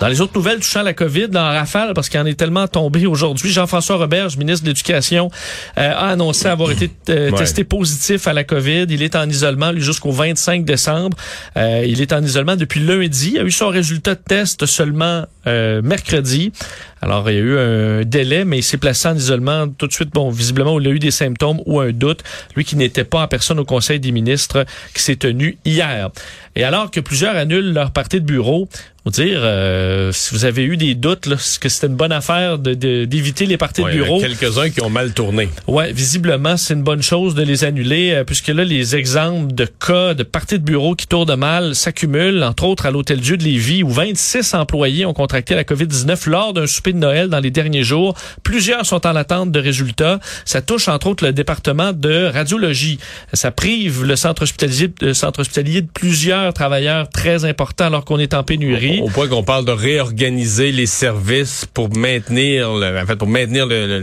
Dans 0.00 0.08
les 0.08 0.20
autres 0.20 0.32
nouvelles 0.34 0.58
touchant 0.58 0.82
la 0.82 0.94
COVID, 0.94 1.28
dans 1.28 1.44
rafale, 1.44 1.92
parce 1.94 2.08
qu'il 2.08 2.18
en 2.18 2.26
est 2.26 2.34
tellement 2.34 2.66
tombé 2.66 3.06
aujourd'hui, 3.06 3.52
Jean-François 3.52 3.94
Roberge, 3.98 4.36
ministre 4.36 4.64
de 4.64 4.70
l'Éducation, 4.70 5.30
euh, 5.78 5.92
a 5.92 6.08
annoncé 6.08 6.46
avoir 6.48 6.72
été 6.72 6.90
euh, 7.08 7.30
Ouais. 7.30 7.38
testé 7.38 7.62
positif 7.62 8.26
à 8.26 8.32
la 8.32 8.42
COVID. 8.42 8.86
Il 8.88 9.00
est 9.00 9.14
en 9.14 9.28
isolement, 9.28 9.70
lui, 9.70 9.80
jusqu'au 9.80 10.10
25 10.10 10.64
décembre. 10.64 11.16
Euh, 11.56 11.84
il 11.86 12.00
est 12.00 12.12
en 12.12 12.20
isolement 12.20 12.56
depuis 12.56 12.80
lundi. 12.80 13.32
Il 13.34 13.38
a 13.38 13.44
eu 13.44 13.52
son 13.52 13.68
résultat 13.68 14.16
de 14.16 14.20
test 14.26 14.66
seulement 14.66 15.24
euh, 15.46 15.82
mercredi. 15.82 16.52
Alors, 17.00 17.28
il 17.30 17.34
y 17.34 17.38
a 17.38 17.40
eu 17.40 17.58
un 17.58 18.02
délai, 18.04 18.44
mais 18.44 18.58
il 18.58 18.62
s'est 18.62 18.76
placé 18.76 19.08
en 19.08 19.16
isolement 19.16 19.66
tout 19.68 19.88
de 19.88 19.92
suite. 19.92 20.10
Bon, 20.12 20.30
visiblement, 20.30 20.78
il 20.78 20.86
a 20.86 20.90
eu 20.90 21.00
des 21.00 21.10
symptômes 21.10 21.60
ou 21.66 21.80
un 21.80 21.90
doute. 21.90 22.20
Lui 22.54 22.64
qui 22.64 22.76
n'était 22.76 23.02
pas 23.04 23.22
en 23.22 23.26
personne 23.28 23.58
au 23.58 23.64
Conseil 23.64 23.98
des 23.98 24.12
ministres 24.12 24.64
qui 24.94 25.02
s'est 25.02 25.16
tenu 25.16 25.58
hier. 25.64 26.10
Et 26.54 26.62
alors 26.62 26.90
que 26.92 27.00
plusieurs 27.00 27.34
annulent 27.36 27.72
leur 27.72 27.90
partie 27.90 28.20
de 28.20 28.24
bureau, 28.26 28.68
vous 29.04 29.10
dire, 29.10 29.40
euh, 29.42 30.12
si 30.12 30.32
vous 30.32 30.44
avez 30.44 30.62
eu 30.62 30.76
des 30.76 30.94
doutes, 30.94 31.26
là, 31.26 31.34
que 31.60 31.68
c'était 31.68 31.88
une 31.88 31.96
bonne 31.96 32.12
affaire 32.12 32.60
de- 32.60 32.74
de- 32.74 33.04
d'éviter 33.04 33.46
les 33.46 33.56
parties 33.56 33.80
Ouais, 33.82 33.90
de 33.90 33.96
il 33.96 33.98
y 33.98 34.00
en 34.02 34.04
a 34.04 34.06
bureau? 34.06 34.20
quelques-uns 34.20 34.70
qui 34.70 34.80
ont 34.80 34.90
mal 34.90 35.12
tourné. 35.12 35.48
Ouais, 35.66 35.92
visiblement, 35.92 36.56
c'est 36.56 36.74
une 36.74 36.84
bonne 36.84 37.02
chose 37.02 37.34
de 37.34 37.42
les 37.42 37.64
annuler, 37.64 38.12
euh, 38.12 38.22
puisque 38.24 38.46
là, 38.48 38.64
les 38.64 38.94
exemples 38.94 39.52
de 39.54 39.64
cas 39.64 40.14
de 40.14 40.22
parties 40.22 40.60
de 40.60 40.64
bureau 40.64 40.94
qui 40.94 41.08
tournent 41.08 41.34
mal 41.34 41.74
s'accumulent, 41.74 42.44
entre 42.44 42.62
autres 42.64 42.86
à 42.86 42.92
l'Hôtel 42.92 43.18
Dieu 43.18 43.36
de 43.36 43.42
Lévis, 43.42 43.82
où 43.82 43.88
26 43.88 44.54
employés 44.54 45.04
ont 45.04 45.14
contracté 45.14 45.31
la 45.32 45.64
COVID-19 45.64 46.28
lors 46.28 46.52
d'un 46.52 46.66
souper 46.66 46.92
de 46.92 46.98
Noël 46.98 47.28
dans 47.28 47.40
les 47.40 47.50
derniers 47.50 47.82
jours. 47.84 48.14
Plusieurs 48.42 48.86
sont 48.86 49.06
en 49.06 49.16
attente 49.16 49.50
de 49.50 49.60
résultats. 49.60 50.20
Ça 50.44 50.62
touche, 50.62 50.88
entre 50.88 51.06
autres, 51.08 51.24
le 51.24 51.32
département 51.32 51.92
de 51.92 52.26
radiologie. 52.32 52.98
Ça 53.32 53.50
prive 53.50 54.04
le 54.04 54.16
centre 54.16 54.42
hospitalier, 54.42 54.92
le 55.00 55.14
centre 55.14 55.40
hospitalier 55.40 55.82
de 55.82 55.88
plusieurs 55.92 56.52
travailleurs 56.52 57.08
très 57.08 57.44
importants 57.44 57.86
alors 57.86 58.04
qu'on 58.04 58.18
est 58.18 58.34
en 58.34 58.42
pénurie. 58.42 59.00
Au 59.02 59.08
point 59.08 59.28
qu'on 59.28 59.42
parle 59.44 59.64
de 59.64 59.72
réorganiser 59.72 60.72
les 60.72 60.86
services 60.86 61.66
pour 61.72 61.94
maintenir 61.96 62.72
le, 62.74 62.98
en 63.00 63.06
fait, 63.06 63.16
pour 63.16 63.28
maintenir 63.28 63.66
le, 63.66 64.00
le, 64.00 64.02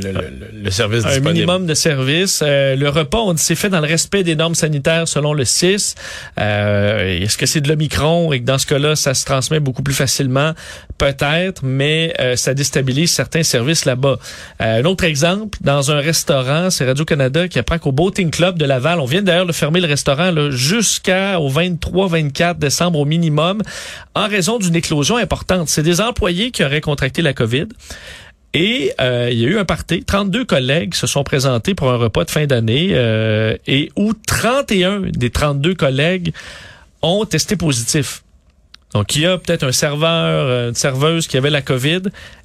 le, 0.64 0.72
service 0.72 1.06
un 1.06 1.10
disponible. 1.10 1.34
minimum 1.34 1.66
de 1.66 1.74
services. 1.74 2.42
Euh, 2.44 2.76
le 2.76 2.90
repas, 2.90 3.20
on 3.20 3.34
dit, 3.34 3.42
c'est 3.42 3.56
fait 3.56 3.70
dans 3.70 3.82
le 3.82 3.88
respect 3.88 4.24
des 4.24 4.36
normes 4.36 4.56
sanitaires 4.56 5.08
selon 5.08 5.34
le 5.34 5.46
6. 5.46 5.96
Euh, 6.40 7.22
Est-ce 7.22 7.38
que 7.38 7.46
c'est 7.46 7.62
de 7.62 7.68
l'Omicron 7.68 8.32
et 8.34 8.40
que 8.40 8.46
dans 8.46 8.58
ce 8.58 8.66
cas-là, 8.68 8.96
ça 8.96 9.14
se 9.14 9.26
transmet 9.26 9.60
beaucoup 9.60 9.84
plus 9.84 9.94
facilement? 9.94 10.54
Peut-être, 10.98 11.19
mais 11.64 12.14
euh, 12.20 12.36
ça 12.36 12.54
déstabilise 12.54 13.12
certains 13.12 13.44
services 13.44 13.86
là-bas. 13.86 14.18
Euh, 14.62 14.82
un 14.82 14.86
autre 14.86 15.04
exemple, 15.04 15.58
dans 15.62 15.92
un 15.92 16.00
restaurant, 16.00 16.70
c'est 16.70 16.86
Radio-Canada 16.86 17.48
qui 17.48 17.60
apprend 17.60 17.80
qu'au 17.80 17.92
Boating 17.92 18.32
Club 18.32 18.58
de 18.58 18.66
Laval, 18.66 19.00
on 19.00 19.06
vient 19.06 19.22
d'ailleurs 19.22 19.46
de 19.46 19.52
fermer 19.52 19.80
le 19.80 19.88
restaurant 19.88 20.32
jusqu'au 20.52 21.50
23-24 21.50 22.58
décembre 22.58 23.00
au 23.00 23.06
minimum, 23.06 23.62
en 24.16 24.28
raison 24.28 24.58
d'une 24.58 24.76
éclosion 24.76 25.18
importante. 25.18 25.70
C'est 25.70 25.84
des 25.84 26.02
employés 26.02 26.52
qui 26.52 26.64
auraient 26.64 26.82
contracté 26.82 27.22
la 27.22 27.34
COVID. 27.34 27.68
Et 28.54 28.94
euh, 29.00 29.30
il 29.32 29.40
y 29.40 29.46
a 29.46 29.50
eu 29.50 29.58
un 29.60 29.66
party. 29.66 30.04
32 30.04 30.46
collègues 30.46 30.96
se 30.96 31.06
sont 31.06 31.24
présentés 31.24 31.76
pour 31.76 31.92
un 31.92 31.98
repas 31.98 32.26
de 32.26 32.32
fin 32.32 32.46
d'année 32.48 32.90
euh, 32.92 33.56
et 33.68 33.92
où 33.96 34.14
31 34.14 35.02
des 35.12 35.30
32 35.30 35.76
collègues 35.76 36.34
ont 37.02 37.26
testé 37.26 37.56
positif. 37.56 38.24
Donc, 38.94 39.16
il 39.16 39.22
y 39.22 39.26
a 39.26 39.38
peut-être 39.38 39.64
un 39.64 39.72
serveur, 39.72 40.46
euh, 40.48 40.70
une 40.70 40.76
serveuse 40.76 41.28
qui 41.28 41.38
avait 41.38 41.50
la 41.50 41.62
COVID 41.62 42.02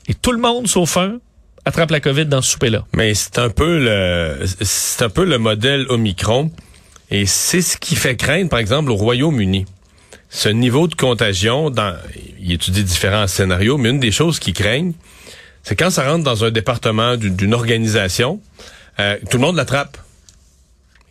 et 0.08 0.14
tout 0.14 0.32
le 0.32 0.38
monde, 0.38 0.68
sauf 0.68 0.96
un, 0.96 1.18
attrape 1.64 1.90
la 1.90 2.00
COVID 2.00 2.26
dans 2.26 2.42
ce 2.42 2.52
souper-là. 2.52 2.84
Mais 2.94 3.14
c'est 3.14 3.38
un 3.38 3.50
peu 3.50 3.78
le 3.78 4.44
c'est 4.60 5.04
un 5.04 5.08
peu 5.08 5.24
le 5.24 5.38
modèle 5.38 5.86
Omicron 5.88 6.50
et 7.10 7.26
c'est 7.26 7.62
ce 7.62 7.76
qui 7.76 7.96
fait 7.96 8.16
craindre 8.16 8.50
par 8.50 8.58
exemple 8.58 8.90
au 8.90 8.96
Royaume-Uni. 8.96 9.66
Ce 10.28 10.48
niveau 10.48 10.88
de 10.88 10.94
contagion 10.94 11.70
dans 11.70 11.96
il 12.40 12.52
étudie 12.52 12.84
différents 12.84 13.26
scénarios 13.26 13.78
mais 13.78 13.90
une 13.90 14.00
des 14.00 14.12
choses 14.12 14.38
qui 14.38 14.52
craignent 14.52 14.92
c'est 15.62 15.76
quand 15.76 15.90
ça 15.90 16.10
rentre 16.10 16.24
dans 16.24 16.44
un 16.44 16.50
département 16.50 17.16
d'une 17.16 17.54
organisation 17.54 18.40
euh, 19.00 19.16
tout 19.30 19.38
le 19.38 19.42
monde 19.42 19.56
l'attrape. 19.56 19.96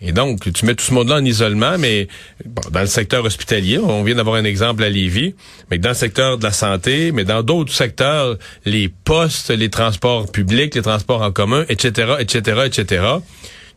Et 0.02 0.12
donc, 0.12 0.52
tu 0.52 0.66
mets 0.66 0.76
tout 0.76 0.84
ce 0.84 0.94
monde-là 0.94 1.16
en 1.16 1.24
isolement, 1.26 1.78
mais 1.80 2.10
bon, 2.46 2.62
dans 2.72 2.82
le 2.82 2.88
secteur 2.88 3.24
hospitalier, 3.24 3.78
on 3.78 4.04
vient 4.04 4.16
d'avoir 4.16 4.36
un 4.36 4.44
exemple 4.44 4.84
à 4.84 4.90
Lévis, 4.90 5.34
mais 5.72 5.78
dans 5.78 5.90
le 5.90 5.96
secteur 5.96 6.38
de 6.38 6.44
la 6.44 6.52
santé, 6.52 7.14
mais 7.14 7.24
dans 7.24 7.42
d'autres 7.42 7.72
secteurs, 7.74 8.38
les 8.66 8.90
postes, 8.90 9.50
les 9.50 9.70
transports 9.70 10.30
publics, 10.30 10.76
les 10.76 10.82
transports 10.82 11.22
en 11.22 11.32
commun, 11.32 11.64
etc., 11.70 12.16
etc., 12.20 12.62
etc., 12.66 13.06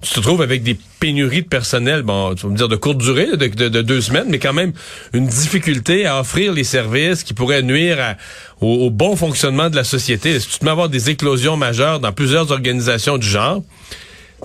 tu 0.03 0.11
te 0.13 0.21
trouves 0.21 0.43
avec 0.43 0.63
des 0.63 0.77
pénuries 1.01 1.43
de 1.43 1.49
personnel, 1.49 2.03
bon, 2.03 2.35
tu 2.35 2.43
vas 2.45 2.53
me 2.53 2.57
dire 2.57 2.69
de 2.69 2.77
courte 2.77 2.99
durée, 2.99 3.29
de, 3.37 3.47
de- 3.47 3.69
de 3.69 3.83
deux 3.83 4.01
semaines, 4.03 4.27
mais 4.29 4.39
quand 4.39 4.53
même 4.53 4.73
une 5.15 5.27
difficulté 5.27 6.05
à 6.07 6.21
offrir 6.21 6.53
les 6.53 6.65
services 6.65 7.23
qui 7.25 7.33
pourraient 7.33 7.63
nuire 7.63 8.17
au, 8.61 8.67
au 8.87 8.91
bon 8.91 9.17
fonctionnement 9.17 9.71
de 9.71 9.77
la 9.77 9.85
société. 9.85 10.39
Si 10.39 10.49
tu 10.49 10.59
te 10.59 10.65
mets 10.65 10.71
à 10.71 10.73
avoir 10.73 10.91
des 10.91 11.09
éclosions 11.09 11.57
majeures 11.57 11.99
dans 12.01 12.13
plusieurs 12.13 12.51
organisations 12.51 13.17
du 13.17 13.27
genre, 13.27 13.63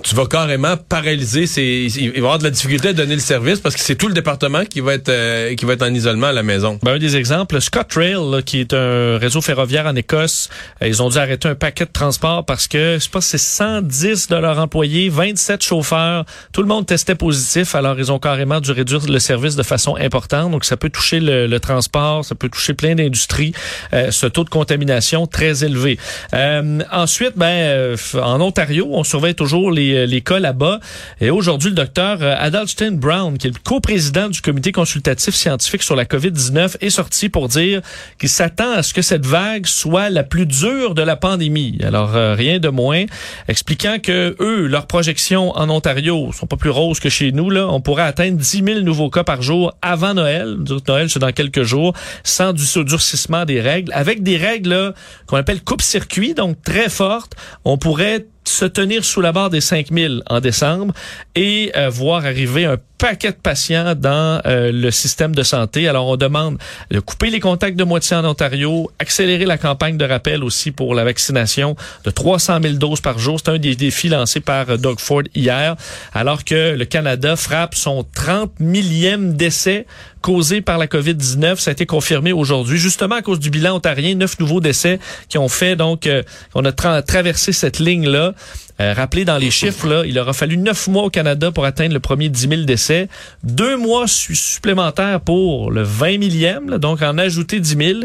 tu 0.02 0.14
vas 0.14 0.26
carrément 0.26 0.76
paralyser 0.76 1.46
ces, 1.46 1.86
il 1.98 2.12
va 2.12 2.18
avoir 2.18 2.38
de 2.38 2.44
la 2.44 2.50
difficulté 2.50 2.88
à 2.88 2.92
donner 2.94 3.14
le 3.14 3.20
service 3.20 3.60
parce 3.60 3.74
que 3.74 3.80
c'est 3.82 3.94
tout 3.94 4.08
le 4.08 4.14
département 4.14 4.64
qui 4.64 4.80
va 4.80 4.94
être 4.94 5.10
euh, 5.10 5.54
qui 5.54 5.66
va 5.66 5.74
être 5.74 5.82
en 5.82 5.92
isolement 5.92 6.28
à 6.28 6.32
la 6.32 6.42
maison. 6.42 6.78
Ben, 6.82 6.92
un 6.94 6.98
des 6.98 7.16
exemples, 7.16 7.60
ScotRail, 7.60 8.14
là, 8.14 8.40
qui 8.40 8.60
est 8.60 8.72
un 8.72 9.18
réseau 9.18 9.42
ferroviaire 9.42 9.86
en 9.86 9.94
Écosse, 9.94 10.48
euh, 10.82 10.88
ils 10.88 11.02
ont 11.02 11.10
dû 11.10 11.18
arrêter 11.18 11.48
un 11.48 11.54
paquet 11.54 11.84
de 11.84 11.92
transport 11.92 12.44
parce 12.46 12.68
que 12.68 12.94
je 12.94 13.00
sais 13.00 13.10
pas 13.10 13.20
c'est 13.20 13.38
110 13.38 14.28
de 14.28 14.36
leurs 14.36 14.58
employés, 14.58 15.10
27 15.10 15.62
chauffeurs, 15.62 16.24
tout 16.52 16.62
le 16.62 16.68
monde 16.68 16.86
testait 16.86 17.14
positif, 17.14 17.74
alors 17.74 17.98
ils 17.98 18.10
ont 18.10 18.18
carrément 18.18 18.60
dû 18.60 18.72
réduire 18.72 19.06
le 19.06 19.18
service 19.18 19.56
de 19.56 19.62
façon 19.62 19.96
importante. 19.96 20.52
Donc 20.52 20.64
ça 20.64 20.78
peut 20.78 20.90
toucher 20.90 21.20
le, 21.20 21.46
le 21.46 21.60
transport, 21.60 22.24
ça 22.24 22.34
peut 22.34 22.48
toucher 22.48 22.72
plein 22.72 22.94
d'industries, 22.94 23.52
euh, 23.92 24.10
ce 24.10 24.26
taux 24.26 24.44
de 24.44 24.50
contamination 24.50 25.26
très 25.26 25.64
élevé. 25.64 25.98
Euh, 26.32 26.80
ensuite, 26.90 27.32
ben 27.36 27.94
en 28.14 28.40
Ontario, 28.40 28.88
on 28.90 29.04
surveille 29.04 29.34
toujours 29.34 29.70
les 29.70 29.81
euh, 29.90 30.06
les, 30.06 30.20
cas 30.20 30.38
là-bas. 30.38 30.80
Et 31.20 31.30
aujourd'hui, 31.30 31.70
le 31.70 31.76
docteur 31.76 32.18
euh, 32.22 32.34
Adalstein 32.38 32.92
Brown, 32.92 33.36
qui 33.38 33.48
est 33.48 33.50
le 33.50 33.60
co-président 33.62 34.28
du 34.28 34.40
comité 34.40 34.72
consultatif 34.72 35.34
scientifique 35.34 35.82
sur 35.82 35.96
la 35.96 36.04
COVID-19, 36.04 36.76
est 36.80 36.90
sorti 36.90 37.28
pour 37.28 37.48
dire 37.48 37.82
qu'il 38.18 38.28
s'attend 38.28 38.72
à 38.72 38.82
ce 38.82 38.94
que 38.94 39.02
cette 39.02 39.26
vague 39.26 39.66
soit 39.66 40.10
la 40.10 40.22
plus 40.22 40.46
dure 40.46 40.94
de 40.94 41.02
la 41.02 41.16
pandémie. 41.16 41.78
Alors, 41.82 42.16
euh, 42.16 42.34
rien 42.34 42.58
de 42.58 42.68
moins, 42.68 43.04
expliquant 43.48 43.98
que 44.02 44.36
eux, 44.40 44.66
leurs 44.66 44.86
projections 44.86 45.50
en 45.56 45.68
Ontario 45.70 46.30
sont 46.32 46.46
pas 46.46 46.56
plus 46.56 46.70
roses 46.70 47.00
que 47.00 47.08
chez 47.08 47.32
nous. 47.32 47.50
Là, 47.50 47.68
on 47.68 47.80
pourrait 47.80 48.04
atteindre 48.04 48.38
10 48.38 48.62
000 48.64 48.80
nouveaux 48.80 49.10
cas 49.10 49.24
par 49.24 49.42
jour 49.42 49.74
avant 49.82 50.14
Noël. 50.14 50.56
Noël, 50.88 51.10
c'est 51.10 51.18
dans 51.18 51.32
quelques 51.32 51.62
jours, 51.62 51.94
sans 52.24 52.52
du 52.52 52.64
durcissement 52.84 53.44
des 53.44 53.60
règles, 53.60 53.92
avec 53.92 54.22
des 54.22 54.36
règles 54.36 54.94
qu'on 55.26 55.36
appelle 55.36 55.62
coupe-circuit, 55.62 56.34
donc 56.34 56.60
très 56.62 56.88
fortes. 56.88 57.34
On 57.64 57.78
pourrait 57.78 58.26
se 58.44 58.64
tenir 58.64 59.04
sous 59.04 59.20
la 59.20 59.32
barre 59.32 59.50
des 59.50 59.60
5000 59.60 60.22
en 60.28 60.40
décembre 60.40 60.94
et 61.34 61.72
euh, 61.76 61.88
voir 61.88 62.24
arriver 62.24 62.64
un 62.64 62.78
paquet 63.02 63.32
de 63.32 63.36
patients 63.36 63.96
dans 63.96 64.40
euh, 64.46 64.70
le 64.70 64.92
système 64.92 65.34
de 65.34 65.42
santé. 65.42 65.88
Alors, 65.88 66.06
on 66.06 66.16
demande 66.16 66.58
de 66.92 67.00
couper 67.00 67.30
les 67.30 67.40
contacts 67.40 67.76
de 67.76 67.82
moitié 67.82 68.16
en 68.16 68.24
Ontario, 68.24 68.92
accélérer 69.00 69.44
la 69.44 69.58
campagne 69.58 69.96
de 69.96 70.04
rappel 70.04 70.44
aussi 70.44 70.70
pour 70.70 70.94
la 70.94 71.02
vaccination 71.02 71.74
de 72.04 72.12
300 72.12 72.60
000 72.62 72.74
doses 72.74 73.00
par 73.00 73.18
jour. 73.18 73.40
C'est 73.44 73.50
un 73.50 73.58
des 73.58 73.74
défis 73.74 74.08
lancés 74.08 74.38
par 74.38 74.70
euh, 74.70 74.76
Doug 74.76 75.00
Ford 75.00 75.24
hier, 75.34 75.74
alors 76.14 76.44
que 76.44 76.76
le 76.76 76.84
Canada 76.84 77.34
frappe 77.34 77.74
son 77.74 78.06
30 78.14 78.60
millième 78.60 79.34
décès 79.34 79.84
causé 80.20 80.60
par 80.60 80.78
la 80.78 80.86
COVID-19. 80.86 81.56
Ça 81.56 81.70
a 81.70 81.72
été 81.72 81.86
confirmé 81.86 82.32
aujourd'hui, 82.32 82.78
justement 82.78 83.16
à 83.16 83.22
cause 83.22 83.40
du 83.40 83.50
bilan 83.50 83.74
ontarien, 83.74 84.14
neuf 84.14 84.38
nouveaux 84.38 84.60
décès 84.60 85.00
qui 85.28 85.38
ont 85.38 85.48
fait 85.48 85.74
donc, 85.74 86.06
euh, 86.06 86.22
on 86.54 86.64
a 86.64 86.70
traversé 86.70 87.52
cette 87.52 87.80
ligne-là. 87.80 88.34
Euh, 88.80 88.94
rappelez 88.94 89.24
dans 89.24 89.38
les 89.38 89.50
chiffres, 89.50 89.86
là, 89.86 90.02
il 90.06 90.18
aura 90.18 90.32
fallu 90.32 90.56
neuf 90.56 90.88
mois 90.88 91.04
au 91.04 91.10
Canada 91.10 91.50
pour 91.52 91.64
atteindre 91.64 91.94
le 91.94 92.00
premier 92.00 92.28
10 92.28 92.48
000 92.48 92.62
décès, 92.62 93.08
deux 93.44 93.76
mois 93.76 94.06
supplémentaires 94.06 95.20
pour 95.20 95.70
le 95.70 95.82
20 95.82 96.18
millième, 96.18 96.78
donc 96.78 97.02
en 97.02 97.18
ajouter 97.18 97.60
10 97.60 97.76
000. 97.76 98.00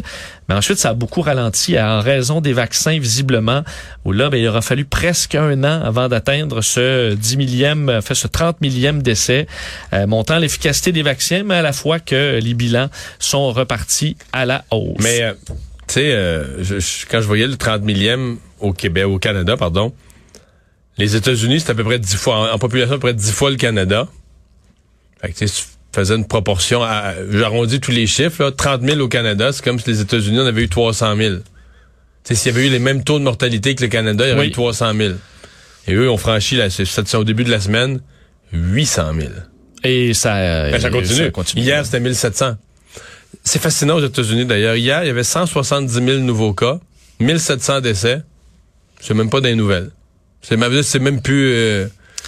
Mais 0.49 0.55
ensuite, 0.55 0.77
ça 0.77 0.89
a 0.89 0.93
beaucoup 0.93 1.21
ralenti 1.21 1.79
en 1.79 1.99
raison 1.99 2.41
des 2.41 2.53
vaccins, 2.53 2.99
visiblement, 2.99 3.63
où 4.05 4.11
là, 4.11 4.29
ben, 4.29 4.37
il 4.37 4.47
aura 4.47 4.61
fallu 4.61 4.85
presque 4.85 5.35
un 5.35 5.63
an 5.63 5.81
avant 5.83 6.07
d'atteindre 6.07 6.61
ce 6.61 7.13
10 7.13 7.37
millième, 7.37 8.01
fait 8.01 8.15
ce 8.15 8.27
30 8.27 8.61
millième 8.61 9.01
décès, 9.01 9.47
euh, 9.93 10.07
montant 10.07 10.37
l'efficacité 10.37 10.91
des 10.91 11.03
vaccins, 11.03 11.43
mais 11.43 11.55
à 11.55 11.61
la 11.61 11.73
fois 11.73 11.99
que 11.99 12.39
les 12.41 12.53
bilans 12.53 12.89
sont 13.19 13.51
repartis 13.51 14.15
à 14.31 14.45
la 14.45 14.63
hausse. 14.71 14.97
Mais, 15.01 15.21
euh, 15.21 15.33
tu 15.87 15.95
sais, 15.95 16.11
euh, 16.11 16.63
quand 17.09 17.21
je 17.21 17.27
voyais 17.27 17.47
le 17.47 17.57
30 17.57 17.83
millième 17.83 18.37
au 18.59 18.73
Québec, 18.73 19.05
au 19.05 19.19
Canada, 19.19 19.57
pardon, 19.57 19.93
les 20.97 21.15
États-Unis, 21.15 21.59
c'est 21.59 21.71
à 21.71 21.75
peu 21.75 21.83
près 21.83 21.99
10 21.99 22.15
fois, 22.15 22.53
en, 22.53 22.57
population, 22.57 22.93
à 22.93 22.95
peu 22.95 23.01
près 23.01 23.13
10 23.13 23.31
fois 23.31 23.49
le 23.49 23.55
Canada. 23.55 24.07
Fait 25.21 25.31
que, 25.31 25.45
tu 25.45 25.63
faisais 25.91 26.15
une 26.15 26.27
proportion, 26.27 26.81
j'arrondis 27.29 27.79
tous 27.79 27.91
les 27.91 28.07
chiffres, 28.07 28.43
là, 28.43 28.51
30 28.51 28.81
000 28.81 28.99
au 28.99 29.07
Canada, 29.07 29.51
c'est 29.51 29.63
comme 29.63 29.79
si 29.79 29.89
les 29.89 30.01
États-Unis, 30.01 30.39
en 30.39 30.45
avaient 30.45 30.63
eu 30.63 30.69
300 30.69 31.15
000. 31.15 31.35
S'il 32.23 32.51
y 32.51 32.55
avait 32.55 32.67
eu 32.67 32.69
les 32.69 32.79
mêmes 32.79 33.03
taux 33.03 33.19
de 33.19 33.23
mortalité 33.23 33.73
que 33.73 33.83
le 33.83 33.89
Canada, 33.89 34.27
il 34.27 34.31
y 34.31 34.33
aurait 34.33 34.47
eu 34.47 34.51
300 34.51 34.93
000. 34.95 35.13
Et 35.87 35.93
eux 35.93 36.09
ont 36.09 36.17
franchi, 36.17 36.55
là, 36.55 36.69
c'est 36.69 37.15
au 37.15 37.23
début 37.23 37.45
de 37.45 37.51
la 37.51 37.61
semaine, 37.61 38.01
800 38.51 39.13
000. 39.19 39.31
Et 39.83 40.13
ça, 40.13 40.33
ben, 40.69 40.79
ça, 40.79 40.89
continue. 40.89 41.31
Hier, 41.63 41.85
c'était 41.85 41.99
1700. 41.99 42.57
C'est 43.43 43.61
fascinant 43.61 43.95
aux 43.95 44.05
États-Unis, 44.05 44.45
d'ailleurs. 44.45 44.75
Hier, 44.75 45.03
il 45.03 45.07
y 45.07 45.09
avait 45.09 45.23
170 45.23 45.93
000 45.93 46.17
nouveaux 46.19 46.53
cas, 46.53 46.79
1700 47.19 47.81
décès. 47.81 48.21
C'est 48.99 49.13
même 49.13 49.29
pas 49.29 49.39
des 49.41 49.55
nouvelles. 49.55 49.91
C'est 50.83 50.99
même 50.99 51.21
plus... 51.21 51.51
Euh, 51.53 51.87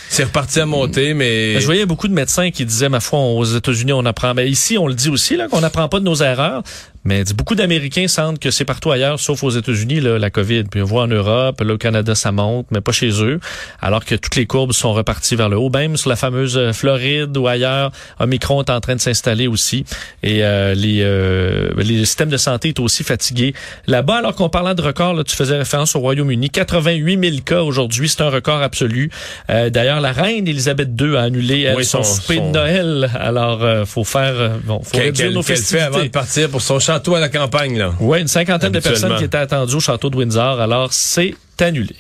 c'est 0.09 0.23
reparti 0.23 0.59
à 0.59 0.65
monter, 0.65 1.13
mais... 1.13 1.59
Je 1.59 1.65
voyais 1.65 1.85
beaucoup 1.85 2.07
de 2.07 2.13
médecins 2.13 2.49
qui 2.49 2.65
disaient, 2.65 2.89
ma 2.89 2.99
foi, 2.99 3.19
aux 3.19 3.43
États-Unis, 3.45 3.93
on 3.93 4.05
apprend... 4.05 4.33
Mais 4.33 4.49
ici, 4.49 4.77
on 4.77 4.87
le 4.87 4.95
dit 4.95 5.09
aussi, 5.09 5.37
là, 5.37 5.47
qu'on 5.47 5.61
n'apprend 5.61 5.87
pas 5.87 5.99
de 5.99 6.05
nos 6.05 6.15
erreurs. 6.15 6.63
Mais 7.05 7.23
beaucoup 7.35 7.55
d'Américains 7.55 8.07
sentent 8.07 8.39
que 8.39 8.51
c'est 8.51 8.65
partout 8.65 8.91
ailleurs, 8.91 9.19
sauf 9.19 9.43
aux 9.43 9.49
États-Unis, 9.49 10.01
la 10.01 10.29
COVID. 10.29 10.65
Puis 10.65 10.81
on 10.81 10.85
voit 10.85 11.03
en 11.03 11.07
Europe, 11.07 11.61
là, 11.61 11.73
au 11.73 11.77
Canada, 11.77 12.13
ça 12.13 12.31
monte, 12.31 12.67
mais 12.71 12.81
pas 12.81 12.91
chez 12.91 13.23
eux. 13.23 13.39
Alors 13.81 14.03
que 14.03 14.15
toutes 14.15 14.35
les 14.35 14.45
courbes 14.45 14.73
sont 14.73 14.93
reparties 14.93 15.35
vers 15.35 15.49
le 15.49 15.57
haut. 15.57 15.69
Même 15.69 15.95
sur 15.97 16.09
la 16.09 16.15
fameuse 16.15 16.57
euh, 16.57 16.73
Floride 16.73 17.35
ou 17.37 17.47
ailleurs, 17.47 17.91
Omicron 18.19 18.63
est 18.63 18.69
en 18.69 18.81
train 18.81 18.95
de 18.95 19.01
s'installer 19.01 19.47
aussi. 19.47 19.85
Et 20.23 20.43
euh, 20.43 20.73
les, 20.73 20.99
euh, 21.01 21.69
les 21.77 22.05
systèmes 22.05 22.29
de 22.29 22.37
santé 22.37 22.69
est 22.69 22.79
aussi 22.79 23.03
fatigués. 23.03 23.53
Là-bas, 23.87 24.17
alors 24.17 24.35
qu'on 24.35 24.49
parlait 24.49 24.75
de 24.75 24.81
record, 24.81 25.13
là, 25.13 25.23
tu 25.23 25.35
faisais 25.35 25.57
référence 25.57 25.95
au 25.95 25.99
Royaume-Uni. 25.99 26.49
88 26.49 27.29
000 27.31 27.41
cas 27.45 27.61
aujourd'hui, 27.61 28.09
c'est 28.09 28.21
un 28.21 28.29
record 28.29 28.61
absolu. 28.61 29.09
D'ailleurs, 29.47 30.01
la 30.01 30.11
reine 30.11 30.47
Elisabeth 30.47 30.89
II 30.99 31.15
a 31.15 31.21
annulé 31.21 31.73
son, 31.83 32.03
son 32.03 32.33
de 32.33 32.51
Noël. 32.51 33.09
Alors, 33.19 33.87
faut 33.87 34.03
faire... 34.03 34.57
bon, 34.63 34.81
faut 34.83 34.97
réduire 34.97 35.31
nos 35.31 35.43
festivités. 35.43 35.83
avant 35.83 36.03
de 36.03 36.07
partir 36.09 36.49
pour 36.49 36.61
son 36.61 36.79
château 36.99 37.15
à 37.15 37.19
la 37.19 37.29
campagne, 37.29 37.77
là. 37.77 37.93
Oui, 37.99 38.19
une 38.21 38.27
cinquantaine 38.27 38.71
de 38.71 38.79
personnes 38.79 39.15
qui 39.17 39.23
étaient 39.23 39.37
attendues 39.37 39.75
au 39.75 39.79
château 39.79 40.09
de 40.09 40.17
Windsor. 40.17 40.59
Alors, 40.59 40.91
c'est 40.91 41.35
annulé. 41.59 41.95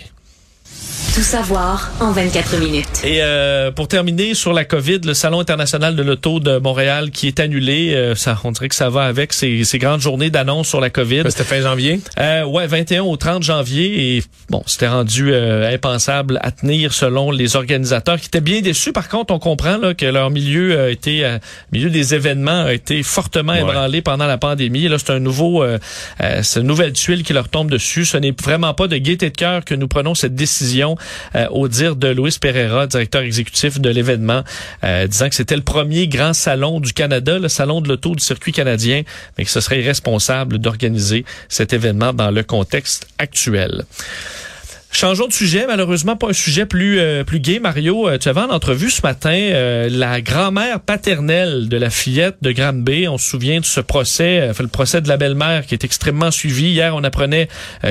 Tout 1.15 1.21
savoir 1.21 1.91
en 1.99 2.11
24 2.11 2.59
minutes. 2.59 3.03
Et 3.03 3.17
euh, 3.23 3.71
pour 3.71 3.87
terminer 3.87 4.35
sur 4.35 4.53
la 4.53 4.63
COVID, 4.63 4.99
le 5.03 5.15
Salon 5.15 5.39
international 5.39 5.95
de 5.95 6.03
l'auto 6.03 6.39
de 6.39 6.59
Montréal 6.59 7.09
qui 7.09 7.27
est 7.27 7.39
annulé, 7.39 7.95
euh, 7.95 8.13
ça, 8.13 8.39
on 8.43 8.51
dirait 8.51 8.69
que 8.69 8.75
ça 8.75 8.89
va 8.89 9.05
avec 9.05 9.33
ces, 9.33 9.63
ces 9.63 9.79
grandes 9.79 10.01
journées 10.01 10.29
d'annonce 10.29 10.67
sur 10.67 10.79
la 10.79 10.91
COVID. 10.91 11.23
C'était 11.29 11.43
fin 11.43 11.61
janvier? 11.61 11.99
Euh, 12.19 12.45
ouais, 12.45 12.67
21 12.67 13.01
au 13.03 13.17
30 13.17 13.41
janvier. 13.41 14.17
Et 14.17 14.23
bon, 14.51 14.61
c'était 14.67 14.87
rendu 14.87 15.33
euh, 15.33 15.73
impensable 15.73 16.37
à 16.43 16.51
tenir 16.51 16.93
selon 16.93 17.31
les 17.31 17.55
organisateurs 17.55 18.19
qui 18.19 18.27
étaient 18.27 18.39
bien 18.39 18.61
déçus. 18.61 18.93
Par 18.93 19.09
contre, 19.09 19.33
on 19.33 19.39
comprend 19.39 19.77
là, 19.77 19.95
que 19.95 20.05
leur 20.05 20.29
milieu 20.29 20.79
a 20.79 20.89
été, 20.89 21.25
euh, 21.25 21.39
milieu 21.71 21.89
des 21.89 22.13
événements 22.13 22.65
a 22.65 22.73
été 22.73 23.01
fortement 23.01 23.55
ébranlé 23.55 24.03
pendant 24.03 24.27
la 24.27 24.37
pandémie. 24.37 24.87
là, 24.87 24.97
c'est 24.99 25.11
un 25.11 25.19
nouveau, 25.19 25.65
c'est 26.43 26.59
une 26.59 26.67
nouvelle 26.67 26.93
tuile 26.93 27.23
qui 27.23 27.33
leur 27.33 27.49
tombe 27.49 27.71
dessus. 27.71 28.05
Ce 28.05 28.17
n'est 28.17 28.33
vraiment 28.41 28.75
pas 28.75 28.87
de 28.87 28.97
gaieté 28.97 29.31
de 29.31 29.35
cœur 29.35 29.65
que 29.65 29.73
nous 29.73 29.87
prenons 29.87 30.13
cette 30.13 30.35
décision 30.35 30.97
euh, 31.35 31.47
au 31.49 31.67
dire 31.67 31.95
de 31.95 32.07
Louis 32.07 32.35
Pereira, 32.39 32.87
directeur 32.87 33.21
exécutif 33.21 33.79
de 33.79 33.89
l'événement, 33.89 34.43
euh, 34.83 35.07
disant 35.07 35.29
que 35.29 35.35
c'était 35.35 35.55
le 35.55 35.61
premier 35.61 36.07
grand 36.07 36.33
salon 36.33 36.79
du 36.79 36.93
Canada, 36.93 37.39
le 37.39 37.49
salon 37.49 37.81
de 37.81 37.87
l'auto 37.87 38.15
du 38.15 38.23
circuit 38.23 38.51
canadien, 38.51 39.03
mais 39.37 39.45
que 39.45 39.51
ce 39.51 39.61
serait 39.61 39.81
irresponsable 39.81 40.57
d'organiser 40.59 41.25
cet 41.47 41.73
événement 41.73 42.13
dans 42.13 42.31
le 42.31 42.43
contexte 42.43 43.07
actuel. 43.17 43.85
Changeons 44.91 45.27
de 45.27 45.33
sujet, 45.33 45.65
malheureusement 45.67 46.15
pas 46.15 46.29
un 46.29 46.33
sujet 46.33 46.65
plus 46.65 46.99
euh, 46.99 47.23
plus 47.23 47.39
gai. 47.39 47.59
Mario, 47.59 48.09
euh, 48.09 48.17
tu 48.17 48.27
avais 48.27 48.41
en 48.41 48.49
entrevue 48.49 48.89
ce 48.89 49.03
matin 49.03 49.29
euh, 49.31 49.87
la 49.87 50.19
grand-mère 50.19 50.79
paternelle 50.79 51.69
de 51.69 51.77
la 51.77 51.91
fillette 51.91 52.37
de 52.41 52.51
Granby. 52.51 53.07
On 53.07 53.19
se 53.19 53.29
souvient 53.29 53.59
de 53.59 53.65
ce 53.65 53.81
procès, 53.81 54.51
le 54.59 54.67
procès 54.67 55.01
de 55.01 55.07
la 55.07 55.17
belle-mère 55.17 55.67
qui 55.67 55.75
est 55.75 55.83
extrêmement 55.83 56.31
suivi. 56.31 56.71
Hier, 56.71 56.95
on 56.95 57.03
apprenait 57.03 57.49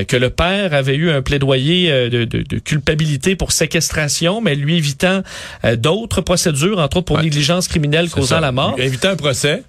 que 0.08 0.16
le 0.16 0.30
père 0.30 0.74
avait 0.74 0.96
eu 0.96 1.10
un 1.10 1.22
plaidoyer 1.22 2.10
de, 2.10 2.24
de, 2.24 2.58
culpabilité 2.58 3.36
pour 3.36 3.52
séquestration, 3.52 4.40
mais 4.40 4.56
lui 4.56 4.76
évitant 4.76 5.22
d'autres 5.76 6.20
procédures, 6.20 6.78
entre 6.78 6.98
autres 6.98 7.06
pour 7.06 7.22
négligence 7.22 7.68
criminelle 7.68 8.10
causant 8.10 8.40
la 8.40 8.52
mort. 8.52 8.74
Évitant 8.78 9.10
un 9.10 9.16
procès 9.16 9.62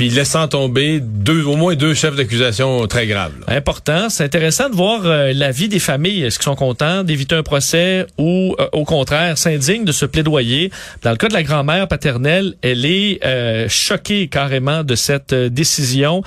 puis 0.00 0.08
laissant 0.08 0.48
tomber 0.48 0.98
deux, 0.98 1.44
au 1.44 1.56
moins 1.56 1.74
deux 1.74 1.92
chefs 1.92 2.16
d'accusation 2.16 2.86
très 2.86 3.06
graves. 3.06 3.34
Important. 3.48 4.08
C'est 4.08 4.24
intéressant 4.24 4.70
de 4.70 4.74
voir 4.74 5.02
euh, 5.04 5.34
l'avis 5.34 5.68
des 5.68 5.78
familles. 5.78 6.22
Est-ce 6.22 6.38
qu'ils 6.38 6.46
sont 6.46 6.54
contents 6.54 7.04
d'éviter 7.04 7.34
un 7.34 7.42
procès 7.42 8.06
ou, 8.16 8.56
euh, 8.58 8.66
au 8.72 8.86
contraire, 8.86 9.36
s'indignent 9.36 9.84
de 9.84 9.92
se 9.92 10.06
plaidoyer? 10.06 10.70
Dans 11.02 11.10
le 11.10 11.18
cas 11.18 11.28
de 11.28 11.34
la 11.34 11.42
grand-mère 11.42 11.86
paternelle, 11.86 12.54
elle 12.62 12.86
est 12.86 13.22
euh, 13.26 13.66
choquée 13.68 14.28
carrément 14.28 14.84
de 14.84 14.94
cette 14.94 15.34
décision. 15.34 16.22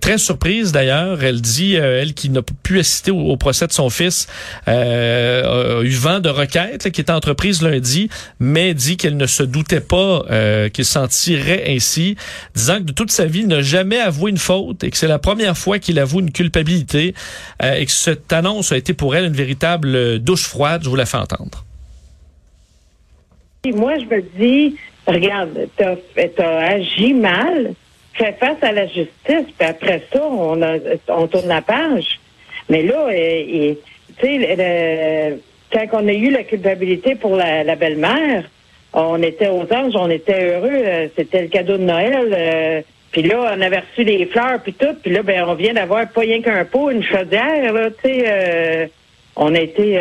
très 0.00 0.16
surprise 0.16 0.72
d'ailleurs. 0.72 1.22
Elle 1.22 1.42
dit, 1.42 1.74
elle 1.74 2.14
qui 2.14 2.30
n'a 2.30 2.40
pu 2.62 2.78
assister 2.78 3.10
au, 3.10 3.36
procès 3.36 3.66
de 3.66 3.72
son 3.72 3.90
fils, 3.90 4.28
a 4.66 5.82
eu 5.82 5.90
vent 5.90 6.20
de 6.20 6.30
requête 6.30 6.90
qui 6.90 7.02
était 7.02 7.12
entreprise 7.12 7.60
lundi, 7.60 8.08
mais 8.38 8.72
dit 8.72 8.96
qu'elle 8.96 9.18
ne 9.18 9.26
se 9.26 9.42
doutait 9.42 9.82
pas 9.82 10.24
qu'il 10.72 10.86
s'en 10.86 11.06
tirerait 11.06 11.64
ainsi, 11.68 12.16
disant 12.54 12.78
que 12.78 12.84
de 12.84 12.92
toute 12.92 13.09
sa 13.10 13.26
vie, 13.26 13.44
n'a 13.44 13.62
jamais 13.62 13.98
avoué 13.98 14.30
une 14.30 14.38
faute 14.38 14.84
et 14.84 14.90
que 14.90 14.96
c'est 14.96 15.08
la 15.08 15.18
première 15.18 15.56
fois 15.56 15.78
qu'il 15.78 15.98
avoue 15.98 16.20
une 16.20 16.32
culpabilité 16.32 17.14
euh, 17.62 17.74
et 17.74 17.86
que 17.86 17.92
cette 17.92 18.32
annonce 18.32 18.72
a 18.72 18.76
été 18.76 18.94
pour 18.94 19.14
elle 19.16 19.24
une 19.24 19.32
véritable 19.32 20.18
douche 20.18 20.44
froide. 20.44 20.82
Je 20.84 20.88
vous 20.88 20.96
la 20.96 21.06
fais 21.06 21.18
entendre. 21.18 21.64
Moi, 23.66 23.98
je 23.98 24.04
me 24.04 24.22
dis, 24.38 24.76
regarde, 25.06 25.68
t'as 25.76 25.96
as 26.38 26.66
agi 26.66 27.12
mal, 27.12 27.74
fais 28.14 28.32
face 28.40 28.56
à 28.62 28.72
la 28.72 28.86
justice, 28.86 29.52
puis 29.58 29.68
après 29.68 30.02
ça, 30.12 30.22
on, 30.24 30.62
a, 30.62 30.78
on 31.08 31.26
tourne 31.26 31.48
la 31.48 31.60
page. 31.60 32.20
Mais 32.70 32.82
là, 32.82 33.08
euh, 33.10 33.74
tu 34.18 34.24
sais, 34.24 35.38
quand 35.72 35.88
on 35.92 36.08
a 36.08 36.12
eu 36.12 36.30
la 36.30 36.44
culpabilité 36.44 37.16
pour 37.16 37.36
la, 37.36 37.76
belle-mère, 37.76 38.48
on 38.92 39.22
était 39.22 39.48
aux 39.48 39.66
anges, 39.72 39.94
on 39.94 40.08
était 40.10 40.54
heureux, 40.54 40.70
euh, 40.72 41.08
c'était 41.16 41.42
le 41.42 41.48
cadeau 41.48 41.76
de 41.76 41.84
Noël. 41.84 42.32
Euh, 42.32 42.82
puis 43.12 43.22
là, 43.22 43.54
on 43.56 43.60
avait 43.60 43.80
reçu 43.80 44.04
des 44.04 44.26
fleurs 44.26 44.60
puis 44.62 44.72
tout, 44.72 44.94
puis 45.02 45.12
là, 45.12 45.22
ben, 45.22 45.44
on 45.46 45.54
vient 45.54 45.74
d'avoir 45.74 46.08
pas 46.08 46.20
rien 46.20 46.42
qu'un 46.42 46.64
pot, 46.64 46.90
une 46.90 47.02
chaudière, 47.02 47.72
là, 47.72 47.90
tu 47.90 48.08
sais. 48.08 48.90
on 49.36 49.54
a 49.54 49.58
été 49.58 49.98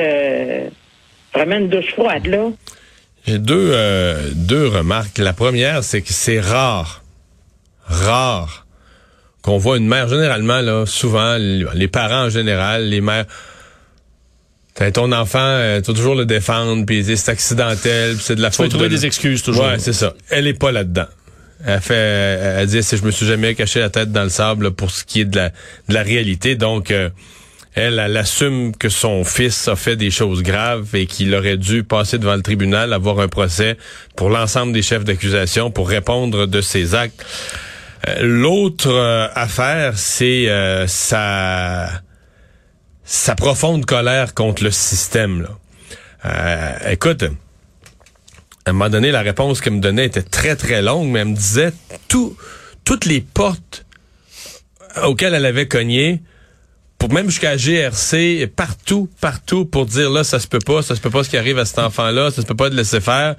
vraiment 1.33 1.57
une 1.57 1.69
douche 1.69 1.93
froide, 1.93 2.27
là. 2.27 2.49
J'ai 3.25 3.39
deux, 3.39 3.75
deux 4.35 4.67
remarques. 4.67 5.17
La 5.17 5.33
première, 5.33 5.83
c'est 5.83 6.01
que 6.01 6.13
c'est 6.13 6.39
rare, 6.39 7.03
rare 7.85 8.65
qu'on 9.41 9.57
voit 9.57 9.77
une 9.77 9.87
mère, 9.87 10.07
généralement, 10.07 10.61
là, 10.61 10.85
souvent, 10.85 11.37
les 11.37 11.87
parents 11.87 12.25
en 12.25 12.29
général, 12.29 12.89
les 12.89 13.01
mères, 13.01 13.25
ton 14.93 15.11
enfant, 15.11 15.39
euh, 15.39 15.81
tu 15.81 15.91
vas 15.91 15.97
toujours 15.97 16.15
le 16.15 16.25
défendre, 16.25 16.85
puis 16.85 17.03
c'est 17.03 17.29
accidentel, 17.29 18.15
puis 18.15 18.23
c'est 18.23 18.35
de 18.35 18.41
la 18.41 18.51
faute. 18.51 18.67
Tu 18.67 18.71
trouver 18.71 18.89
des 18.89 19.05
excuses 19.05 19.43
toujours. 19.43 19.65
Ouais, 19.65 19.77
c'est 19.77 19.93
ça. 19.93 20.13
Elle 20.29 20.47
est 20.47 20.57
pas 20.57 20.71
là-dedans. 20.71 21.07
Elle 21.65 21.81
fait, 21.81 21.93
elle 21.93 22.67
dit, 22.67 22.81
je 22.81 23.03
me 23.03 23.11
suis 23.11 23.25
jamais 23.25 23.53
caché 23.53 23.79
la 23.81 23.89
tête 23.89 24.11
dans 24.11 24.23
le 24.23 24.29
sable 24.29 24.71
pour 24.71 24.91
ce 24.91 25.03
qui 25.03 25.21
est 25.21 25.25
de 25.25 25.35
la, 25.35 25.49
de 25.49 25.93
la 25.93 26.03
réalité. 26.03 26.55
Donc, 26.55 26.89
euh, 26.91 27.09
elle, 27.75 27.99
elle 27.99 28.15
assume 28.15 28.75
que 28.75 28.87
son 28.87 29.23
fils 29.25 29.67
a 29.67 29.75
fait 29.75 29.97
des 29.97 30.09
choses 30.09 30.41
graves 30.41 30.95
et 30.95 31.05
qu'il 31.05 31.35
aurait 31.35 31.57
dû 31.57 31.83
passer 31.83 32.17
devant 32.17 32.35
le 32.35 32.41
tribunal, 32.41 32.93
avoir 32.93 33.19
un 33.19 33.27
procès 33.27 33.77
pour 34.15 34.29
l'ensemble 34.29 34.71
des 34.71 34.81
chefs 34.81 35.03
d'accusation 35.03 35.69
pour 35.69 35.89
répondre 35.89 36.45
de 36.45 36.61
ses 36.61 36.95
actes. 36.95 37.25
Euh, 38.07 38.15
l'autre 38.21 38.89
euh, 38.89 39.27
affaire, 39.35 39.97
c'est 39.97 40.47
sa, 40.87 41.89
sa 43.03 43.35
profonde 43.35 43.85
colère 43.85 44.33
contre 44.33 44.63
le 44.63 44.71
système. 44.71 45.45
Là. 46.23 46.91
écoute, 46.91 47.25
à 48.69 48.71
un 48.71 48.73
moment 48.73 48.89
donné, 48.89 49.11
la 49.11 49.21
réponse 49.21 49.61
qu'elle 49.61 49.73
me 49.73 49.81
donnait 49.81 50.05
était 50.05 50.21
très, 50.21 50.55
très 50.55 50.83
longue, 50.83 51.07
mais 51.09 51.19
elle 51.19 51.29
me 51.29 51.35
disait 51.35 51.73
tout, 52.07 52.37
toutes 52.83 53.05
les 53.05 53.19
portes 53.19 53.85
auxquelles 55.03 55.33
elle 55.33 55.45
avait 55.45 55.67
cogné, 55.67 56.21
pour 56.99 57.11
même 57.11 57.29
jusqu'à 57.29 57.57
GRC, 57.57 58.45
partout, 58.55 59.09
partout, 59.21 59.65
pour 59.65 59.87
dire 59.87 60.11
là, 60.11 60.23
ça 60.23 60.39
se 60.39 60.47
peut 60.47 60.59
pas, 60.59 60.83
ça 60.83 60.95
se 60.95 61.01
peut 61.01 61.09
pas 61.09 61.23
ce 61.23 61.29
qui 61.29 61.37
arrive 61.37 61.57
à 61.57 61.65
cet 61.65 61.79
enfant-là, 61.79 62.29
ça 62.29 62.43
se 62.43 62.45
peut 62.45 62.55
pas 62.55 62.69
de 62.69 62.75
laisser 62.75 63.01
faire 63.01 63.35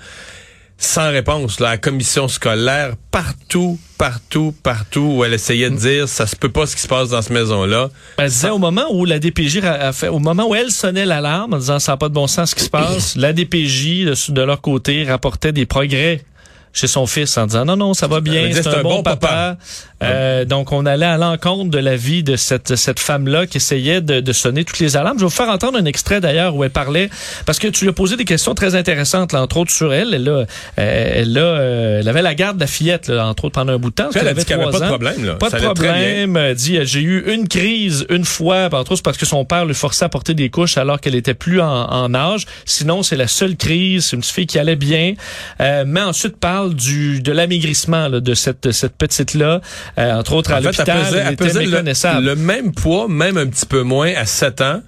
sans 0.81 1.11
réponse. 1.11 1.61
La 1.61 1.77
commission 1.77 2.27
scolaire, 2.27 2.95
partout, 3.11 3.79
partout, 3.99 4.55
partout 4.63 5.15
où 5.19 5.25
elle 5.25 5.35
essayait 5.35 5.71
de 5.71 5.77
dire 5.77 6.09
ça 6.09 6.27
se 6.27 6.35
peut 6.35 6.49
pas 6.49 6.67
ce 6.67 6.75
qui 6.75 6.83
se 6.83 6.89
passe 6.89 7.11
dans 7.11 7.23
cette 7.23 7.33
maison-là. 7.33 7.91
Elle 8.17 8.31
disait 8.31 8.51
au 8.51 8.59
moment 8.59 8.87
où 8.91 9.05
la 9.05 9.19
DPJ 9.19 9.59
a 9.59 9.93
fait, 9.93 10.09
au 10.09 10.19
moment 10.19 10.49
où 10.49 10.55
elle 10.55 10.71
sonnait 10.71 11.05
l'alarme 11.07 11.55
en 11.55 11.59
disant 11.59 11.79
ça 11.79 11.93
n'a 11.93 11.97
pas 11.99 12.09
de 12.09 12.15
bon 12.15 12.27
sens 12.27 12.51
ce 12.51 12.55
qui 12.55 12.65
se 12.65 12.71
passe, 12.71 13.15
la 13.17 13.33
DPJ 13.33 14.07
de, 14.07 14.33
de 14.33 14.43
leur 14.43 14.61
côté 14.63 15.05
rapportait 15.05 15.53
des 15.53 15.67
progrès 15.67 16.25
chez 16.73 16.87
son 16.87 17.07
fils 17.07 17.37
en 17.37 17.47
disant 17.47 17.65
non 17.65 17.77
non 17.77 17.95
ça 17.95 18.07
va 18.07 18.21
bien 18.21 18.49
c'est 18.53 18.67
un, 18.67 18.83
bon, 18.83 19.03
papa, 19.03 19.57
Euh, 20.03 20.47
donc 20.47 20.73
on 20.73 20.87
allait 20.87 21.05
à 21.05 21.19
l'encontre 21.19 21.69
de 21.71 21.77
la 21.79 21.95
vie 21.95 22.23
de 22.23 22.37
cette 22.37 22.77
cette 22.77 22.99
femme 22.99 23.29
là 23.29 23.47
qui 23.47 23.59
essayait 23.59 24.01
de, 24.01 24.21
de, 24.21 24.33
sonner 24.33 24.65
toutes 24.65 24.79
les 24.79 24.97
alarmes. 24.97 25.19
Je 25.19 25.25
vais 25.25 25.29
vous 25.29 25.31
faire 25.31 25.51
entendre 25.51 25.77
un 25.77 25.85
extrait 25.85 26.23
d'ailleurs 26.23 26.57
où 26.57 26.65
elle 26.65 26.71
parlait 26.71 27.11
parce 27.45 27.59
que 27.59 27.69
tu 27.69 27.85
lui 27.85 27.91
as 27.91 27.93
posé 27.93 28.17
des 28.17 28.25
questions 28.25 28.55
très 28.55 28.77
intéressantes 28.77 29.35
là, 29.35 29.43
entre 29.43 29.59
autres 29.59 29.73
sur 29.73 29.93
elle. 29.93 30.15
Elle 30.15 30.29
a, 30.31 30.47
elle, 30.77 31.37
a, 31.37 31.41
euh, 31.41 32.01
elle 32.01 32.09
avait 32.09 32.23
la 32.23 32.35
garde 32.35 32.57
de 32.57 32.63
la 32.63 32.67
fillette 32.67 33.09
là, 33.09 33.27
entre 33.27 33.45
autres 33.45 33.57
pendant 33.57 33.75
un 33.75 33.79
bout 33.79 33.91
de 33.91 33.97
temps. 33.97 34.09
Elle, 34.15 34.29
avait, 34.29 34.43
dit 34.43 34.51
avait 34.55 34.71
pas 34.71 34.81
de 34.81 34.87
problème 34.87 35.25
là. 35.25 35.35
pas 35.35 35.51
de 35.51 35.57
problème 35.59 36.35
elle 36.35 36.55
dit 36.55 36.79
j'ai 36.85 37.03
eu 37.03 37.31
une 37.35 37.47
crise 37.47 38.07
une 38.09 38.25
fois 38.25 38.71
entre 38.73 38.93
autres 38.93 39.03
parce 39.03 39.19
que 39.19 39.27
son 39.27 39.45
père 39.45 39.67
lui 39.67 39.75
forçait 39.75 40.07
à 40.07 40.09
porter 40.09 40.33
des 40.33 40.49
couches 40.49 40.79
alors 40.79 41.01
qu'elle 41.01 41.15
était 41.15 41.35
plus 41.35 41.61
en, 41.61 41.67
en 41.67 42.15
âge. 42.15 42.47
Sinon 42.65 43.03
c'est 43.03 43.17
la 43.17 43.29
seule 43.29 43.57
crise 43.57 44.07
c'est 44.07 44.17
une 44.17 44.23
fille 44.23 44.47
qui 44.47 44.59
allait 44.59 44.77
bien. 44.77 45.13
Euh, 45.61 45.85
mais 45.87 46.01
ensuite 46.01 46.37
du 46.69 47.21
de 47.21 47.33
l'amaigrissement 47.33 48.11
de 48.11 48.35
cette 48.35 48.73
cette 48.73 48.97
petite 48.97 49.35
là, 49.35 49.61
euh, 49.99 50.15
entre 50.15 50.35
autres 50.35 50.53
à 50.53 50.61
l'hôpital, 50.61 51.07
elle, 51.15 51.37
pesait, 51.37 51.65
le, 51.65 52.35
même 52.37 52.73
poids, 52.73 53.09
même 53.09 53.37
un 53.37 53.47
petit 53.47 53.67
peu 53.67 53.83
moins 53.83 54.13
à 54.15 54.27
7 54.27 54.61
ans 54.61 54.83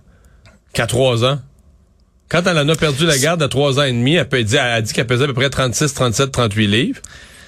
qu'à 0.72 0.86
3 0.86 1.24
ans. 1.24 1.40
Quand 2.28 2.46
elle 2.46 2.58
en 2.58 2.68
a 2.68 2.76
perdu 2.76 3.04
la 3.06 3.18
garde 3.18 3.42
à 3.42 3.48
3 3.48 3.78
ans 3.78 3.82
et 3.82 3.92
demi, 3.92 4.14
elle, 4.14 4.28
peut, 4.28 4.42
dire, 4.42 4.62
elle 4.62 4.72
a 4.72 4.82
dit 4.82 4.92
qu'elle 4.92 5.06
pesait 5.06 5.24
à 5.24 5.26
peu 5.26 5.34
près 5.34 5.50
36, 5.50 5.92
37, 5.92 6.30
38 6.30 6.66
livres, 6.66 7.00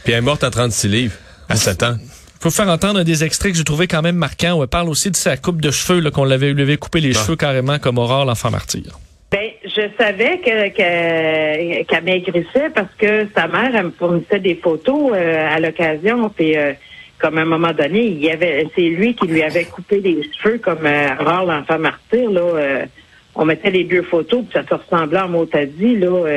puis 0.05 0.13
elle 0.13 0.19
est 0.19 0.23
morte 0.23 0.45
à 0.45 0.51
36 0.51 0.89
livres 0.89 1.15
à 1.49 1.57
7 1.57 1.83
ans 1.83 1.97
faut 2.45 2.51
faire 2.51 2.69
entendre 2.69 3.03
des 3.05 3.25
extraits 3.25 3.53
que 3.53 3.57
j'ai 3.57 3.65
trouvé 3.65 3.87
quand 3.87 4.03
même 4.03 4.17
marquants 4.17 4.59
où 4.59 4.63
elle 4.63 4.69
parle 4.69 4.91
aussi 4.91 5.11
de 5.11 5.17
sa 5.17 5.39
coupe 5.39 5.63
de 5.63 5.71
cheveux, 5.71 6.11
qu'on 6.11 6.25
l'avait 6.25 6.53
lui 6.53 6.61
avait 6.61 6.77
coupé 6.77 7.01
les 7.01 7.17
ah. 7.17 7.21
cheveux 7.23 7.37
carrément 7.37 7.79
comme 7.79 7.97
Aurore 7.97 8.27
l'enfant 8.27 8.51
martyr. 8.51 8.99
Ben, 9.35 9.51
je 9.65 9.89
savais 9.99 10.39
que 10.39 10.69
qu'elle 10.69 12.05
maigrissait 12.05 12.71
parce 12.73 12.95
que 12.97 13.27
sa 13.35 13.49
mère 13.49 13.75
elle 13.75 13.87
me 13.87 13.91
fournissait 13.91 14.39
des 14.39 14.55
photos 14.55 15.11
euh, 15.13 15.49
à 15.51 15.59
l'occasion. 15.59 16.29
Puis 16.29 16.57
euh, 16.57 16.73
comme 17.19 17.39
à 17.39 17.41
un 17.41 17.45
moment 17.45 17.73
donné 17.73 18.07
il 18.07 18.25
y 18.25 18.31
avait 18.31 18.69
c'est 18.77 18.83
lui 18.83 19.17
qui 19.17 19.27
lui 19.27 19.43
avait 19.43 19.65
coupé 19.65 19.99
les 19.99 20.23
cheveux 20.23 20.59
comme 20.59 20.87
euh, 20.87 21.15
rare 21.19 21.47
l'enfant 21.47 21.81
martyr 21.81 22.31
là 22.31 22.43
euh, 22.43 22.87
on 23.35 23.45
mettait 23.45 23.73
les 23.73 23.83
deux 23.83 24.03
photos 24.03 24.45
puis 24.45 24.53
ça 24.53 24.65
se 24.69 24.73
ressemblait 24.73 25.19
en 25.19 25.29
mot 25.29 25.47
dit 25.47 25.97
là 25.97 26.29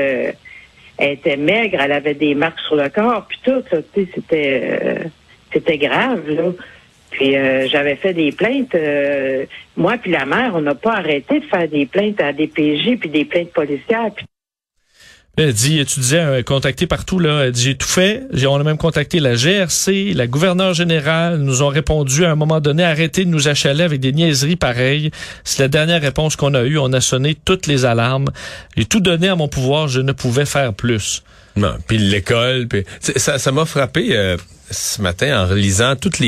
elle 0.97 1.11
était 1.11 1.37
maigre 1.37 1.77
elle 1.79 1.91
avait 1.91 2.15
des 2.15 2.33
marques 2.33 2.59
sur 2.61 2.77
le 2.77 2.89
corps 2.89 3.27
puis 3.27 3.39
tout 3.43 3.61
c'était 3.93 5.11
c'était 5.53 5.77
grave 5.77 6.27
là 6.29 6.51
puis 7.09 7.35
euh, 7.35 7.67
j'avais 7.67 7.95
fait 7.95 8.13
des 8.13 8.31
plaintes. 8.31 8.75
Euh, 8.75 9.45
moi 9.75 9.97
puis 9.97 10.11
la 10.11 10.25
mère, 10.25 10.51
on 10.55 10.61
n'a 10.61 10.75
pas 10.75 10.93
arrêté 10.93 11.39
de 11.39 11.45
faire 11.45 11.67
des 11.67 11.85
plaintes 11.85 12.21
à 12.21 12.33
des 12.33 12.47
PJ 12.47 12.97
puis 12.99 13.09
des 13.09 13.25
plaintes 13.25 13.51
policières. 13.51 14.11
Elle 15.39 15.53
dit, 15.53 15.85
tu 15.85 15.99
disais, 15.99 16.19
euh, 16.19 16.41
contacté 16.41 16.87
partout, 16.87 17.19
là. 17.19 17.45
Elle 17.45 17.51
dit, 17.51 17.61
j'ai 17.61 17.75
tout 17.75 17.87
fait. 17.87 18.23
On 18.47 18.59
a 18.59 18.63
même 18.63 18.79
contacté 18.79 19.19
la 19.19 19.35
GRC, 19.35 20.13
la 20.15 20.25
gouverneure 20.25 20.73
générale, 20.73 21.37
nous 21.37 21.61
ont 21.61 21.67
répondu 21.67 22.25
à 22.25 22.31
un 22.31 22.35
moment 22.35 22.59
donné, 22.59 22.83
arrêtez 22.83 23.23
de 23.23 23.29
nous 23.29 23.47
achaler 23.47 23.83
avec 23.83 23.99
des 23.99 24.13
niaiseries 24.13 24.55
pareilles. 24.55 25.11
C'est 25.43 25.61
la 25.61 25.67
dernière 25.67 26.01
réponse 26.01 26.35
qu'on 26.35 26.55
a 26.55 26.63
eue. 26.63 26.79
On 26.79 26.91
a 26.91 27.01
sonné 27.01 27.35
toutes 27.35 27.67
les 27.67 27.85
alarmes. 27.85 28.29
J'ai 28.75 28.85
tout 28.85 28.99
donné 28.99 29.27
à 29.27 29.35
mon 29.35 29.47
pouvoir. 29.47 29.87
Je 29.87 30.01
ne 30.01 30.11
pouvais 30.11 30.45
faire 30.45 30.73
plus. 30.73 31.21
Non, 31.57 31.75
puis 31.87 31.97
l'école, 31.97 32.67
puis 32.67 32.83
ça, 32.99 33.39
ça 33.39 33.51
m'a 33.51 33.65
frappé 33.65 34.15
euh, 34.15 34.37
ce 34.69 35.01
matin 35.01 35.45
en 35.45 35.53
lisant 35.53 35.95
toutes 35.95 36.19
les, 36.19 36.27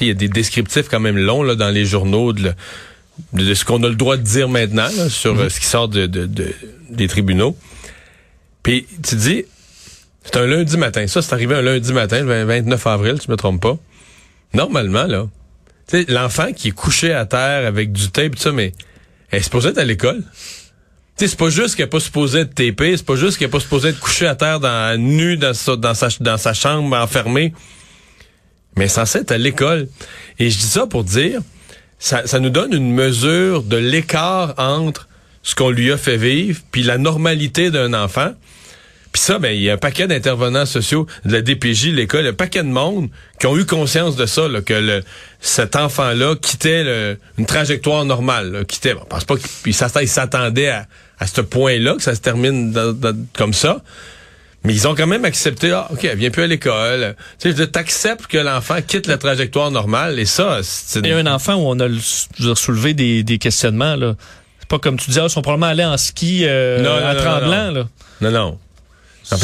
il 0.00 0.06
y 0.06 0.10
a 0.10 0.14
des 0.14 0.28
descriptifs 0.28 0.88
quand 0.88 1.00
même 1.00 1.18
longs 1.18 1.42
là 1.42 1.56
dans 1.56 1.70
les 1.70 1.84
journaux 1.84 2.32
de, 2.32 2.52
de 3.32 3.54
ce 3.54 3.64
qu'on 3.64 3.82
a 3.82 3.88
le 3.88 3.96
droit 3.96 4.16
de 4.16 4.22
dire 4.22 4.48
maintenant 4.48 4.88
sur 5.08 5.34
mm-hmm. 5.34 5.38
euh, 5.40 5.48
ce 5.48 5.60
qui 5.60 5.66
sort 5.66 5.88
de, 5.88 6.06
de, 6.06 6.28
des 6.88 7.08
tribunaux. 7.08 7.56
Puis 8.62 8.86
tu 9.02 9.16
dis, 9.16 9.44
c'est 10.24 10.36
un 10.36 10.46
lundi 10.46 10.76
matin. 10.76 11.06
Ça, 11.06 11.20
c'est 11.20 11.32
arrivé 11.32 11.54
un 11.56 11.62
lundi 11.62 11.92
matin, 11.92 12.22
le 12.22 12.44
29 12.44 12.86
avril, 12.86 13.18
tu 13.18 13.30
me 13.30 13.36
trompes 13.36 13.60
pas. 13.60 13.76
Normalement 14.54 15.04
là, 15.04 15.26
l'enfant 16.08 16.52
qui 16.52 16.68
est 16.68 16.72
couché 16.72 17.12
à 17.12 17.26
terre 17.26 17.66
avec 17.66 17.90
du 17.90 18.10
tape, 18.10 18.36
tout 18.36 18.42
ça, 18.42 18.52
mais 18.52 18.72
elle 19.30 19.40
est 19.40 19.42
supposée 19.42 19.70
être 19.70 19.78
à 19.78 19.84
l'école 19.84 20.22
c'est 21.26 21.36
pas 21.36 21.50
juste 21.50 21.74
qu'elle 21.74 21.86
n'est 21.86 21.90
pas 21.90 22.00
supposée 22.00 22.40
être 22.40 22.54
TP, 22.54 22.96
c'est 22.96 23.04
pas 23.04 23.16
juste 23.16 23.38
qu'elle 23.38 23.48
n'est 23.48 23.52
pas 23.52 23.60
supposée 23.60 23.88
être 23.88 23.98
couchée 23.98 24.26
à 24.26 24.34
terre 24.34 24.60
dans, 24.60 25.00
nue 25.00 25.36
dans 25.36 25.54
sa, 25.54 25.76
dans 25.76 26.36
sa, 26.36 26.54
chambre 26.54 26.96
enfermée, 26.96 27.52
mais 28.76 28.88
censée 28.88 29.20
être 29.20 29.32
à 29.32 29.38
l'école. 29.38 29.88
Et 30.38 30.50
je 30.50 30.58
dis 30.58 30.66
ça 30.66 30.86
pour 30.86 31.02
dire, 31.04 31.40
ça, 31.98 32.26
ça 32.26 32.38
nous 32.38 32.50
donne 32.50 32.72
une 32.72 32.92
mesure 32.92 33.62
de 33.62 33.76
l'écart 33.76 34.54
entre 34.58 35.08
ce 35.42 35.54
qu'on 35.54 35.70
lui 35.70 35.90
a 35.90 35.96
fait 35.96 36.16
vivre, 36.16 36.60
puis 36.70 36.82
la 36.82 36.98
normalité 36.98 37.70
d'un 37.70 37.94
enfant. 37.94 38.32
Puis 39.10 39.22
ça, 39.22 39.38
ben, 39.38 39.50
il 39.50 39.62
y 39.62 39.70
a 39.70 39.72
un 39.72 39.78
paquet 39.78 40.06
d'intervenants 40.06 40.66
sociaux 40.66 41.06
de 41.24 41.32
la 41.32 41.40
DPJ, 41.40 41.86
l'école, 41.86 42.26
un 42.26 42.32
paquet 42.34 42.62
de 42.62 42.68
monde 42.68 43.08
qui 43.40 43.46
ont 43.46 43.56
eu 43.56 43.64
conscience 43.64 44.16
de 44.16 44.26
ça, 44.26 44.46
là, 44.46 44.60
que 44.60 44.74
le, 44.74 45.02
cet 45.40 45.76
enfant-là 45.76 46.36
quittait 46.36 47.16
une 47.38 47.46
trajectoire 47.46 48.04
normale, 48.04 48.64
quittait. 48.68 48.94
Bon, 48.94 49.04
pense 49.08 49.24
pas 49.24 49.36
qu'il 49.36 49.74
s'attendait 49.74 50.68
à, 50.68 50.86
à 51.20 51.26
ce 51.26 51.40
point-là, 51.40 51.94
que 51.94 52.02
ça 52.02 52.14
se 52.14 52.20
termine 52.20 52.74
comme 53.36 53.52
ça. 53.52 53.82
Mais 54.64 54.74
ils 54.74 54.88
ont 54.88 54.94
quand 54.94 55.06
même 55.06 55.24
accepté, 55.24 55.70
ah, 55.70 55.86
OK, 55.90 56.04
elle 56.04 56.18
vient 56.18 56.30
plus 56.30 56.42
à 56.42 56.46
l'école. 56.46 57.14
Tu 57.38 57.52
sais, 57.54 57.66
t'acceptes 57.68 58.26
que 58.26 58.38
l'enfant 58.38 58.76
quitte 58.86 59.06
la 59.06 59.16
trajectoire 59.16 59.70
normale, 59.70 60.18
et 60.18 60.26
ça, 60.26 60.60
c'est... 60.62 61.00
Il 61.00 61.06
y 61.06 61.12
a 61.12 61.16
un 61.16 61.26
enfant 61.26 61.54
où 61.54 61.68
on 61.68 61.78
a 61.78 61.88
soulevé 62.54 62.92
des, 62.94 63.22
des 63.22 63.38
questionnements, 63.38 63.96
là. 63.96 64.16
C'est 64.58 64.68
pas 64.68 64.78
comme 64.78 64.98
tu 64.98 65.06
disais, 65.06 65.22
ils 65.22 65.30
sont 65.30 65.42
probablement 65.42 65.68
allés 65.68 65.84
en 65.84 65.96
ski 65.96 66.42
euh, 66.42 66.82
non, 66.82 67.06
à 67.06 67.14
Tremblant, 67.14 67.70
là. 67.70 67.88
Non, 68.20 68.30
non. 68.32 68.58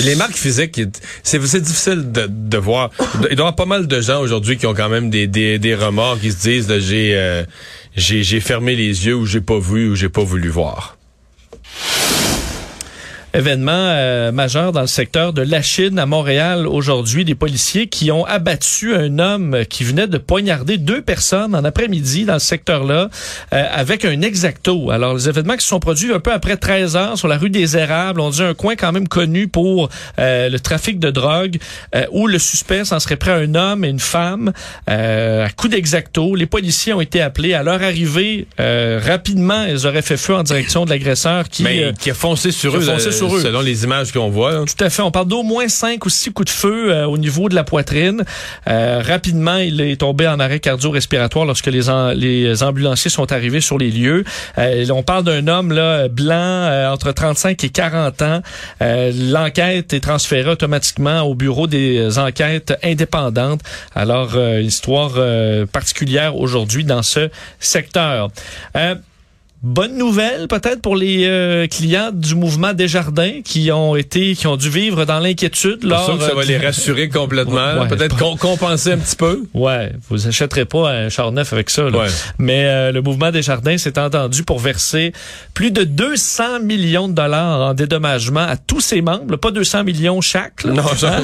les 0.03 0.17
marques 0.17 0.37
physiques, 0.37 0.81
c'est 1.23 1.39
difficile 1.39 2.11
de, 2.11 2.27
de, 2.29 2.59
voir. 2.59 2.91
Il 2.99 3.21
doit 3.21 3.31
y 3.31 3.33
avoir 3.35 3.55
pas 3.55 3.67
mal 3.67 3.87
de 3.87 4.01
gens 4.01 4.21
aujourd'hui 4.21 4.59
qui 4.59 4.67
ont 4.67 4.75
quand 4.75 4.89
même 4.89 5.11
des, 5.11 5.29
des, 5.29 5.61
des 5.61 5.75
remords, 5.77 6.19
qui 6.19 6.33
se 6.33 6.41
disent, 6.43 6.79
j'ai 6.81 7.13
euh, 7.15 7.45
j'ai 7.97 8.41
fermé 8.41 8.75
les 8.75 9.07
yeux 9.07 9.15
ou 9.15 9.27
j'ai 9.27 9.41
pas 9.41 9.59
vu 9.59 9.91
ou 9.91 9.95
j'ai 9.95 10.09
pas 10.09 10.25
voulu 10.25 10.49
voir. 10.49 10.97
Événement 13.35 13.73
euh, 13.73 14.31
majeur 14.31 14.71
dans 14.71 14.83
le 14.83 14.87
secteur 14.87 15.33
de 15.33 15.43
la 15.43 15.61
Chine 15.61 15.99
à 15.99 16.07
Montréal 16.07 16.69
aujourd'hui. 16.69 17.25
Des 17.25 17.35
policiers 17.35 17.89
qui 17.89 18.13
ont 18.13 18.25
abattu 18.25 18.95
un 18.95 19.19
homme 19.19 19.65
qui 19.69 19.83
venait 19.83 20.07
de 20.07 20.19
poignarder 20.19 20.79
deux 20.79 21.03
personnes 21.03 21.57
en 21.57 21.65
après-midi 21.65 22.27
dans 22.27 22.39
ce 22.39 22.47
secteur-là 22.47 23.09
euh, 23.53 23.65
avec 23.73 24.05
un 24.05 24.23
exacto. 24.23 24.93
Alors, 24.93 25.15
les 25.15 25.29
événements 25.29 25.57
qui 25.57 25.63
se 25.63 25.69
sont 25.69 25.81
produits 25.81 26.13
un 26.13 26.21
peu 26.21 26.33
après 26.33 26.57
13 26.57 26.95
heures 26.95 27.19
sur 27.19 27.27
la 27.27 27.37
rue 27.37 27.51
des 27.51 27.77
Érables, 27.77 28.21
on 28.21 28.31
dit 28.31 28.43
un 28.43 28.55
coin 28.55 28.77
quand 28.77 28.93
même 28.93 29.09
connu 29.09 29.49
pour 29.49 29.89
euh, 30.21 30.49
le 30.49 30.61
trafic 30.61 31.01
de 31.01 31.11
drogue, 31.11 31.59
euh, 31.97 32.07
où 32.13 32.29
le 32.29 32.39
suspect 32.39 32.85
s'en 32.85 33.01
serait 33.01 33.17
pris 33.17 33.31
à 33.31 33.35
un 33.35 33.57
homme 33.57 33.85
et 33.85 33.89
une 33.89 33.99
femme 33.99 34.53
à 34.87 35.49
coup 35.57 35.67
d'exacto. 35.67 36.37
Les 36.37 36.47
policiers 36.47 36.93
ont 36.93 37.01
été 37.01 37.21
appelés. 37.21 37.55
À 37.55 37.65
leur 37.65 37.83
arrivée, 37.83 38.47
rapidement, 38.59 39.65
ils 39.65 39.89
auraient 39.89 40.03
fait 40.03 40.17
feu 40.17 40.35
en 40.35 40.45
direction 40.45 40.85
de 40.85 40.91
l'agresseur 40.91 41.49
qui, 41.49 41.67
qui 41.99 42.11
a 42.11 42.15
foncé 42.15 42.53
sur, 42.53 42.77
eux, 42.77 42.81
foncé 42.81 43.11
sur 43.11 43.24
eux, 43.33 43.41
selon 43.41 43.61
les 43.61 43.85
images 43.85 44.13
qu'on 44.13 44.31
voit. 44.31 44.65
Tout 44.65 44.85
à 44.85 44.91
fait. 44.91 45.03
On 45.03 45.11
parle 45.11 45.29
d'au 45.29 45.43
moins 45.43 45.69
cinq 45.69 46.05
ou 46.07 46.11
six 46.11 46.33
coups 46.33 46.53
de 46.53 46.57
feu 46.57 47.05
au 47.07 47.19
niveau 47.19 47.49
de 47.49 47.55
la 47.55 47.65
poitrine. 47.65 48.25
rapidement, 48.67 49.57
il 49.57 49.81
est 49.81 50.01
tombé 50.01 50.27
en 50.27 50.41
arrêt 50.41 50.61
cardio-respiratoire 50.61 51.45
lorsque 51.45 51.67
les, 51.67 51.83
les 52.15 52.63
ambulanciers 52.63 53.11
sont 53.11 53.33
arrivés 53.33 53.61
sur 53.61 53.79
les 53.79 53.91
lieux. 53.91 54.25
Euh, 54.59 54.87
on 54.91 55.03
parle 55.03 55.25
d'un 55.25 55.47
homme 55.49 55.73
là 55.73 56.09
blanc 56.09 56.35
euh, 56.35 56.93
entre 56.93 57.13
35 57.13 57.63
et 57.65 57.69
40 57.69 58.23
ans. 58.23 58.43
Euh, 58.83 59.13
l'enquête 59.15 59.93
est 59.93 60.01
transférée 60.01 60.51
automatiquement 60.51 61.23
au 61.23 61.35
bureau 61.35 61.67
des 61.67 62.19
enquêtes 62.19 62.75
indépendantes. 62.83 63.61
Alors, 63.95 64.37
histoire 64.61 65.13
particulière 65.73 66.37
aujourd'hui 66.37 66.85
dans 66.85 67.03
ce 67.03 67.31
secteur. 67.61 68.31
Bonne 69.65 69.97
nouvelle 69.97 70.47
peut-être 70.47 70.83
pour 70.83 70.95
les 70.95 71.25
euh, 71.25 71.67
clients 71.67 72.11
du 72.13 72.35
mouvement 72.35 72.75
Desjardins 72.75 73.41
qui 73.43 73.73
ont 73.73 73.97
été 73.97 74.35
qui 74.35 74.47
ont 74.47 74.59
dû 74.59 74.69
vivre 74.69 75.07
dans 75.07 75.21
l'inquiétude 75.21 75.85
lors 75.85 76.19
que 76.19 76.23
ça 76.23 76.35
va 76.35 76.43
euh, 76.43 76.45
les 76.45 76.59
rassurer 76.59 77.09
complètement, 77.09 77.87
peut-être 77.89 78.15
compenser 78.37 78.93
un 78.93 78.99
petit 78.99 79.17
peu. 79.17 79.45
Ouais, 79.55 79.93
vous 80.11 80.29
achèterez 80.29 80.67
pas 80.67 80.91
un 80.91 81.09
char 81.09 81.33
neuf 81.33 81.55
avec 81.55 81.71
ça 81.71 81.89
là. 81.89 82.05
Mais 82.37 82.67
euh, 82.67 82.93
le 82.93 83.01
mouvement 83.01 83.31
Desjardins 83.31 83.79
s'est 83.79 83.99
entendu 83.99 84.43
pour 84.43 84.59
verser 84.59 85.15
plus 85.55 85.71
de 85.71 85.85
200 85.85 86.61
millions 86.61 87.09
de 87.09 87.15
dollars 87.15 87.61
en 87.63 87.73
dédommagement 87.73 88.45
à 88.47 88.59
tous 88.59 88.83
ses 88.83 89.01
membres, 89.01 89.37
pas 89.37 89.51
200 89.51 89.85
millions 89.85 90.21
chaque 90.21 90.65
là, 90.65 90.75
non, 90.75 90.83
hein? 91.05 91.23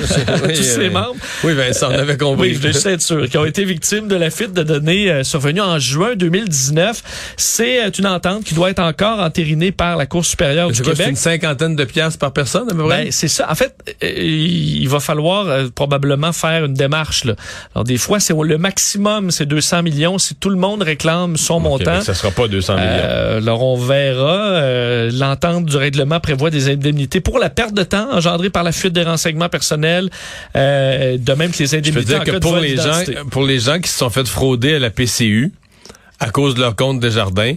tous 0.48 0.62
ses 0.62 0.88
membres. 0.88 1.16
Oui, 1.44 1.52
Vincent, 1.52 1.88
on 1.90 1.98
avait 1.98 2.16
compris. 2.16 2.52
Oui, 2.52 2.72
je 2.72 2.88
être 2.88 3.02
sûr 3.02 3.28
qui 3.28 3.36
ont 3.36 3.44
été 3.44 3.66
victimes 3.66 4.08
de 4.08 4.16
la 4.16 4.30
fuite 4.30 4.54
de 4.54 4.62
données 4.62 5.24
survenue 5.24 5.60
en 5.60 5.78
juin 5.78 6.14
2019. 6.16 7.34
C'est 7.36 7.98
une 7.98 8.06
entente 8.06 8.29
qui 8.44 8.54
doit 8.54 8.70
être 8.70 8.80
encore 8.80 9.20
entérinée 9.20 9.72
par 9.72 9.96
la 9.96 10.06
Cour 10.06 10.24
supérieure 10.24 10.70
du 10.70 10.80
Québec. 10.80 10.96
C'est 10.98 11.10
une 11.10 11.16
cinquantaine 11.16 11.76
de 11.76 11.84
piastres 11.84 12.18
par 12.18 12.32
personne, 12.32 12.70
à 12.70 12.74
peu 12.74 12.88
Ben, 12.88 13.08
c'est 13.10 13.28
ça. 13.28 13.50
En 13.50 13.54
fait, 13.54 13.74
euh, 14.02 14.08
il 14.10 14.88
va 14.88 15.00
falloir 15.00 15.48
euh, 15.48 15.68
probablement 15.74 16.32
faire 16.32 16.64
une 16.64 16.74
démarche. 16.74 17.24
Là. 17.24 17.34
Alors, 17.74 17.84
des 17.84 17.98
fois, 17.98 18.20
c'est 18.20 18.34
le 18.34 18.58
maximum, 18.58 19.30
c'est 19.30 19.46
200 19.46 19.82
millions. 19.82 20.18
Si 20.18 20.34
tout 20.34 20.50
le 20.50 20.56
monde 20.56 20.82
réclame 20.82 21.36
son 21.36 21.60
montant... 21.60 22.00
ça 22.00 22.14
sera 22.14 22.30
pas 22.30 22.48
200 22.48 22.74
millions. 22.74 22.86
Euh, 22.88 23.38
alors, 23.38 23.62
on 23.62 23.76
verra. 23.76 24.60
L'entente 25.10 25.66
du 25.66 25.76
règlement 25.76 26.20
prévoit 26.20 26.50
des 26.50 26.68
indemnités 26.68 27.20
pour 27.20 27.38
la 27.38 27.50
perte 27.50 27.74
de 27.74 27.82
temps 27.82 28.08
engendrée 28.12 28.50
par 28.50 28.62
la 28.62 28.72
fuite 28.72 28.92
des 28.92 29.02
renseignements 29.02 29.48
personnels, 29.48 30.10
de 30.54 31.34
même 31.34 31.50
que 31.50 31.58
les 31.58 31.74
indemnités 31.74 31.92
Je 31.92 31.98
veux 31.98 32.24
dire 32.24 32.24
que 32.24 32.38
pour 32.38 32.56
les, 32.56 32.76
gens, 32.76 33.02
pour 33.30 33.44
les 33.44 33.58
gens 33.58 33.80
qui 33.80 33.88
se 33.88 33.98
sont 33.98 34.10
fait 34.10 34.26
frauder 34.26 34.74
à 34.74 34.78
la 34.78 34.90
PCU 34.90 35.52
à 36.20 36.30
cause 36.30 36.54
de 36.54 36.60
leur 36.60 36.76
compte 36.76 37.00
des 37.00 37.10
jardins, 37.10 37.54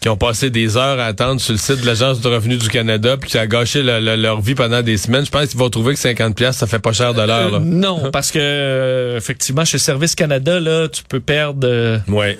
qui 0.00 0.08
ont 0.08 0.16
passé 0.16 0.50
des 0.50 0.76
heures 0.76 1.00
à 1.00 1.06
attendre 1.06 1.40
sur 1.40 1.52
le 1.52 1.58
site 1.58 1.80
de 1.80 1.86
l'Agence 1.86 2.20
du 2.20 2.28
revenu 2.28 2.56
du 2.56 2.68
Canada, 2.68 3.16
puis 3.16 3.30
qui 3.30 3.38
a 3.38 3.46
gâché 3.46 3.82
leur 3.82 4.40
vie 4.40 4.54
pendant 4.54 4.82
des 4.82 4.96
semaines. 4.96 5.24
Je 5.24 5.30
pense 5.30 5.46
qu'ils 5.48 5.58
vont 5.58 5.70
trouver 5.70 5.94
que 5.94 6.00
50 6.00 6.34
pièces 6.34 6.56
ça 6.56 6.66
fait 6.66 6.78
pas 6.78 6.92
cher 6.92 7.14
de 7.14 7.22
l'heure. 7.22 7.54
Euh, 7.54 7.60
non, 7.60 8.10
parce 8.12 8.30
que 8.30 8.38
euh, 8.40 9.16
effectivement, 9.16 9.64
chez 9.64 9.78
Service 9.78 10.14
Canada, 10.14 10.60
là, 10.60 10.88
tu 10.88 11.02
peux 11.08 11.20
perdre 11.20 11.66
euh, 11.66 11.98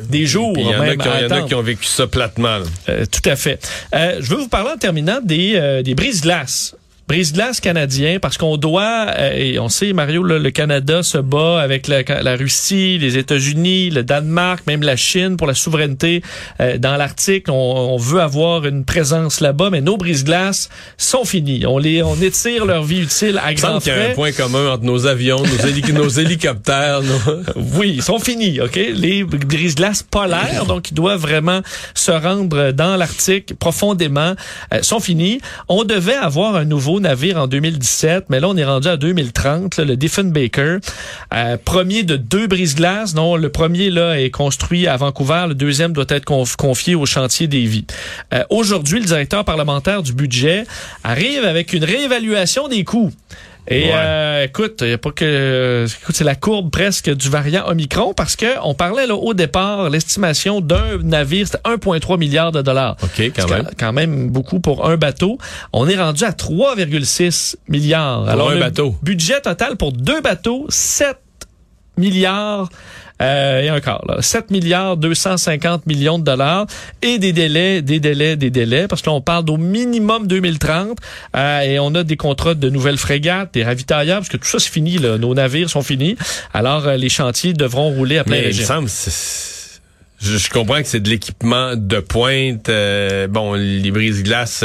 des 0.09 0.27
jours. 0.27 0.55
Il 0.57 0.67
y, 0.67 0.75
en 0.75 0.81
a 0.81 1.43
qui 1.43 1.55
ont 1.55 1.63
vécu 1.63 1.87
ça 1.87 2.07
platement. 2.07 2.59
tout 2.87 3.29
à 3.29 3.37
fait. 3.37 3.59
je 3.93 4.29
veux 4.29 4.39
vous 4.39 4.49
parler 4.49 4.71
en 4.75 4.79
terminant 4.79 5.21
des, 5.23 5.83
des 5.85 5.95
brises-glaces 5.95 6.75
brise-glace 7.09 7.61
canadien 7.61 8.19
parce 8.21 8.37
qu'on 8.37 8.57
doit, 8.57 9.07
euh, 9.17 9.33
et 9.37 9.59
on 9.59 9.69
sait, 9.69 9.93
Mario, 9.93 10.23
le 10.23 10.51
Canada 10.51 11.03
se 11.03 11.19
bat 11.19 11.61
avec 11.61 11.87
la, 11.89 12.37
Russie, 12.37 12.99
les 12.99 13.17
États-Unis, 13.17 13.91
le 13.91 14.03
Danemark, 14.03 14.67
même 14.67 14.83
la 14.83 14.97
Chine 14.97 15.37
pour 15.37 15.47
la 15.47 15.55
souveraineté 15.55 16.23
euh, 16.61 16.79
dans 16.79 16.97
l'Arctique. 16.97 17.47
On, 17.49 17.97
veut 17.97 18.21
avoir 18.21 18.67
une 18.67 18.85
présence 18.85 19.41
là-bas, 19.41 19.71
mais 19.71 19.81
nos 19.81 19.97
brise-glaces 19.97 20.69
sont 20.99 21.25
finis. 21.25 21.65
On 21.67 21.79
les, 21.79 22.03
on 22.03 22.15
étire 22.17 22.67
leur 22.67 22.85
vie 22.85 23.01
utile 23.01 23.41
à 23.43 23.55
grands 23.55 23.81
frais. 23.81 23.93
Il 23.97 24.03
y 24.03 24.07
a 24.07 24.11
un 24.11 24.15
point 24.15 24.33
commun 24.33 24.73
entre 24.73 24.85
nos 24.85 25.07
avions, 25.07 25.43
nos, 25.43 25.93
nos 25.93 26.09
hélicoptères. 26.09 27.01
Oui, 27.57 27.95
ils 27.97 28.03
sont 28.03 28.19
finis, 28.19 28.61
ok? 28.61 28.79
Les 28.95 29.25
brise-glaces 29.25 30.03
polaires, 30.03 30.67
donc 30.67 30.91
ils 30.91 30.95
doivent 30.95 31.21
vraiment 31.21 31.61
se 31.95 32.11
rendre 32.11 32.73
dans 32.73 32.97
l'Arctique 32.97 33.55
profondément, 33.59 34.35
euh, 34.75 34.83
sont 34.83 35.01
finis. 35.01 35.41
On 35.69 35.85
devait 35.85 36.15
avoir 36.15 36.57
un 36.57 36.65
nouveau 36.65 36.96
navire 37.01 37.39
en 37.39 37.47
2017, 37.47 38.27
mais 38.29 38.41
là, 38.41 38.49
on 38.49 38.57
est 38.57 38.65
rendu 38.65 38.89
à 38.89 38.97
2030, 38.97 39.79
le 39.79 39.97
Diefenbaker. 39.97 40.79
Euh, 41.35 41.57
premier 41.65 42.03
de 42.03 42.17
deux 42.17 42.47
brise-glaces. 42.47 43.15
Non, 43.15 43.37
le 43.37 43.49
premier 43.49 43.91
là 43.91 44.21
est 44.21 44.31
construit 44.31 44.87
à 44.87 44.97
Vancouver. 44.97 45.47
Le 45.49 45.55
deuxième 45.55 45.93
doit 45.93 46.07
être 46.09 46.25
confié 46.25 46.95
au 46.95 47.07
chantier 47.07 47.47
des 47.47 47.65
vies. 47.65 47.87
Euh, 48.35 48.45
aujourd'hui, 48.51 49.01
le 49.01 49.07
directeur 49.07 49.45
parlementaire 49.45 50.03
du 50.03 50.13
budget 50.13 50.65
arrive 51.05 51.45
avec 51.45 51.73
une 51.73 51.85
réévaluation 51.85 52.69
des 52.69 52.85
coûts. 52.85 53.13
Et 53.69 53.91
euh, 53.93 54.45
écoute, 54.45 54.83
y 54.83 54.93
a 54.93 54.99
pas 54.99 55.11
que 55.11 55.87
écoute, 56.03 56.15
c'est 56.15 56.25
la 56.25 56.37
courbe 56.37 56.71
presque 56.71 57.13
du 57.13 57.29
variant 57.29 57.67
Omicron 57.67 58.15
parce 58.15 58.37
que 58.37 58.47
on 58.63 58.75
parlait 58.75 59.07
là 59.07 59.17
au 59.17 59.35
départ 59.35 59.91
l'estimation 59.91 60.61
d'un 60.61 60.99
navire 61.03 61.47
c'était 61.47 61.69
1.3 61.69 62.19
milliard 62.19 62.53
de 62.53 62.63
dollars. 62.63 62.97
OK, 63.03 63.33
quand 63.35 63.49
même. 63.49 63.69
Quand 63.79 63.93
même 63.93 64.31
beaucoup 64.31 64.61
pour 64.61 64.89
un 64.89 64.97
bateau. 64.97 65.39
On 65.73 65.89
est 65.89 65.97
rendu 65.97 66.23
à 66.25 66.31
3,6 66.31 67.57
milliards. 67.69 68.21
Pour 68.23 68.29
Alors 68.31 68.51
un 68.51 68.61
bateau. 68.61 68.95
Budget 69.03 69.41
total 69.41 69.77
pour 69.77 69.93
deux 69.93 70.21
bateaux 70.21 70.67
7 70.69 71.17
milliards 71.97 72.69
euh, 73.23 73.77
et 73.77 73.81
quart. 73.81 74.05
Là. 74.09 74.21
7 74.21 74.51
milliards 74.51 74.97
250 74.97 75.87
millions 75.87 76.19
de 76.19 76.25
dollars 76.25 76.67
et 77.03 77.19
des 77.19 77.33
délais, 77.33 77.83
des 77.83 78.01
délais, 78.01 78.37
des 78.37 78.51
délais, 78.51 78.89
parce 78.89 79.03
que 79.03 79.11
on 79.11 79.21
parle 79.21 79.45
d'au 79.45 79.57
minimum 79.57 80.27
2030 80.27 80.99
euh, 81.37 81.61
et 81.61 81.79
on 81.79 81.95
a 81.95 82.05
des 82.05 82.17
contrats 82.17 82.55
de 82.55 82.69
nouvelles 82.69 82.99
frégates, 82.99 83.55
des 83.55 83.65
ravitailleurs, 83.65 84.19
parce 84.19 84.29
que 84.29 84.37
tout 84.37 84.47
ça 84.47 84.59
c'est 84.59 84.71
fini, 84.71 84.99
là. 84.99 85.19
nos 85.19 85.35
navires 85.35 85.71
sont 85.71 85.83
finis. 85.83 86.17
Alors 86.53 86.87
euh, 86.87 86.97
les 86.97 87.09
chantiers 87.09 87.53
devront 87.53 87.91
rouler 87.91 88.19
à 88.19 88.25
plein 88.25 88.37
Mais 88.37 88.51
il 88.51 88.59
me 88.59 88.65
semble, 88.65 88.89
je, 90.21 90.39
je, 90.39 90.51
comprends 90.51 90.81
que 90.81 90.89
c'est 90.89 91.01
de 91.01 91.11
l'équipement 91.11 91.77
de 91.77 92.01
pointe, 92.01 92.69
euh, 92.69 93.27
bon, 93.27 93.55
les 93.55 93.91
brise-glaces, 93.91 94.65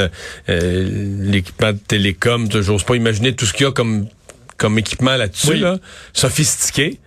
euh, 0.50 1.08
l'équipement 1.20 1.74
de 1.74 1.78
télécom, 1.78 2.48
j'ose 2.52 2.84
pas 2.84 2.96
imaginer 2.96 3.36
tout 3.36 3.46
ce 3.46 3.54
qu'il 3.54 3.66
y 3.66 3.70
a 3.70 3.72
comme 3.72 4.08
comme 4.58 4.78
équipement 4.78 5.16
là-dessus, 5.16 5.56
là, 5.56 5.80
sophistiqué. 6.14 7.00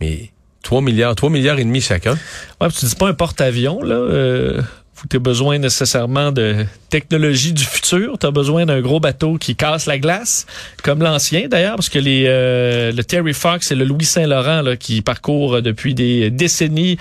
Mais 0.00 0.30
3 0.68 0.82
milliards, 0.82 1.14
3 1.14 1.30
milliards 1.30 1.58
et 1.58 1.64
demi 1.64 1.80
chacun. 1.80 2.18
Ouais, 2.60 2.68
tu 2.68 2.84
dis 2.84 2.94
pas 2.94 3.08
un 3.08 3.14
porte-avions, 3.14 3.82
là. 3.82 3.94
Euh, 3.94 4.60
tu 5.08 5.16
as 5.16 5.20
besoin 5.20 5.58
nécessairement 5.58 6.32
de 6.32 6.66
technologie 6.90 7.52
du 7.52 7.64
futur? 7.64 8.18
Tu 8.18 8.26
as 8.26 8.30
besoin 8.30 8.66
d'un 8.66 8.80
gros 8.80 9.00
bateau 9.00 9.36
qui 9.36 9.56
casse 9.56 9.86
la 9.86 9.98
glace, 9.98 10.46
comme 10.82 11.02
l'ancien 11.02 11.48
d'ailleurs, 11.48 11.76
parce 11.76 11.88
que 11.88 11.98
les 11.98 12.24
euh, 12.26 12.92
le 12.92 13.04
Terry 13.04 13.34
Fox 13.34 13.70
et 13.70 13.74
le 13.74 13.84
Louis 13.84 14.04
Saint-Laurent 14.04 14.62
là, 14.62 14.76
qui 14.76 15.02
parcourent 15.02 15.62
depuis 15.62 15.94
des 15.94 16.30
décennies 16.30 16.98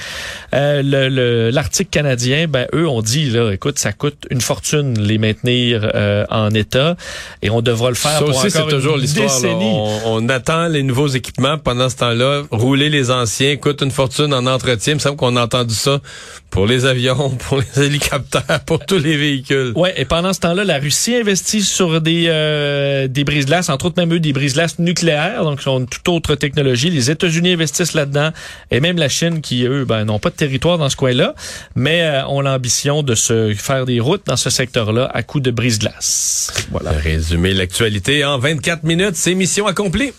euh, 0.53 1.51
l'Arctique 1.51 1.89
canadien, 1.91 2.47
ben 2.47 2.67
eux 2.73 2.87
ont 2.87 3.01
dit 3.01 3.29
là, 3.29 3.51
écoute, 3.51 3.79
ça 3.79 3.93
coûte 3.93 4.25
une 4.29 4.41
fortune 4.41 4.99
les 4.99 5.17
maintenir 5.17 5.89
euh, 5.95 6.25
en 6.29 6.51
état 6.51 6.95
et 7.41 7.49
on 7.49 7.61
devra 7.61 7.89
le 7.89 7.95
faire 7.95 8.11
ça 8.11 8.19
pour 8.19 8.29
aussi, 8.29 8.51
c'est 8.51 8.67
toujours 8.67 8.97
l'histoire. 8.97 9.31
On, 9.43 10.01
on, 10.05 10.29
attend 10.29 10.67
les 10.67 10.83
nouveaux 10.83 11.07
équipements 11.07 11.57
pendant 11.57 11.89
ce 11.89 11.95
temps-là. 11.97 12.43
Rouler 12.51 12.89
les 12.89 13.11
anciens 13.11 13.55
coûte 13.55 13.81
une 13.81 13.91
fortune 13.91 14.33
en 14.33 14.45
entretien. 14.45 14.93
Il 14.93 14.95
me 14.95 14.99
semble 14.99 15.17
qu'on 15.17 15.35
a 15.35 15.43
entendu 15.43 15.73
ça 15.73 15.99
pour 16.49 16.65
les 16.65 16.85
avions, 16.85 17.29
pour 17.47 17.59
les 17.59 17.85
hélicoptères, 17.85 18.61
pour 18.65 18.85
tous 18.85 18.97
les 18.97 19.17
véhicules. 19.17 19.73
Ouais, 19.75 19.93
et 19.97 20.05
pendant 20.05 20.33
ce 20.33 20.39
temps-là, 20.39 20.63
la 20.63 20.79
Russie 20.79 21.15
investit 21.15 21.61
sur 21.61 22.01
des 22.01 22.25
euh, 22.27 23.07
des 23.07 23.23
brises-glaces, 23.23 23.69
entre 23.69 23.87
autres 23.87 23.99
même 24.01 24.13
eux 24.13 24.19
des 24.19 24.33
brises-glaces 24.33 24.79
nucléaires, 24.79 25.43
donc 25.43 25.61
sont 25.61 25.79
une 25.79 25.87
toute 25.87 26.07
autre 26.09 26.35
technologie. 26.35 26.89
Les 26.89 27.11
États-Unis 27.11 27.53
investissent 27.53 27.93
là-dedans, 27.93 28.31
et 28.71 28.79
même 28.79 28.97
la 28.97 29.09
Chine 29.09 29.41
qui 29.41 29.65
eux, 29.65 29.85
ben, 29.85 30.05
n'ont 30.05 30.19
pas 30.19 30.29
de 30.29 30.35
territoire 30.35 30.77
dans 30.77 30.89
ce 30.89 30.95
coin-là, 30.95 31.35
mais 31.75 32.01
euh, 32.01 32.25
ont 32.27 32.41
l'ambition 32.41 33.03
de 33.03 33.15
se 33.15 33.53
faire 33.53 33.85
des 33.85 33.99
routes 33.99 34.25
dans 34.25 34.37
ce 34.37 34.49
secteur-là 34.49 35.09
à 35.13 35.23
coup 35.23 35.39
de 35.39 35.51
brise-glace. 35.51 36.53
Voilà. 36.71 36.91
Résumer 36.91 37.53
l'actualité 37.53 38.25
en 38.25 38.37
24 38.37 38.83
minutes, 38.83 39.15
c'est 39.15 39.35
mission 39.35 39.67
accomplie. 39.67 40.11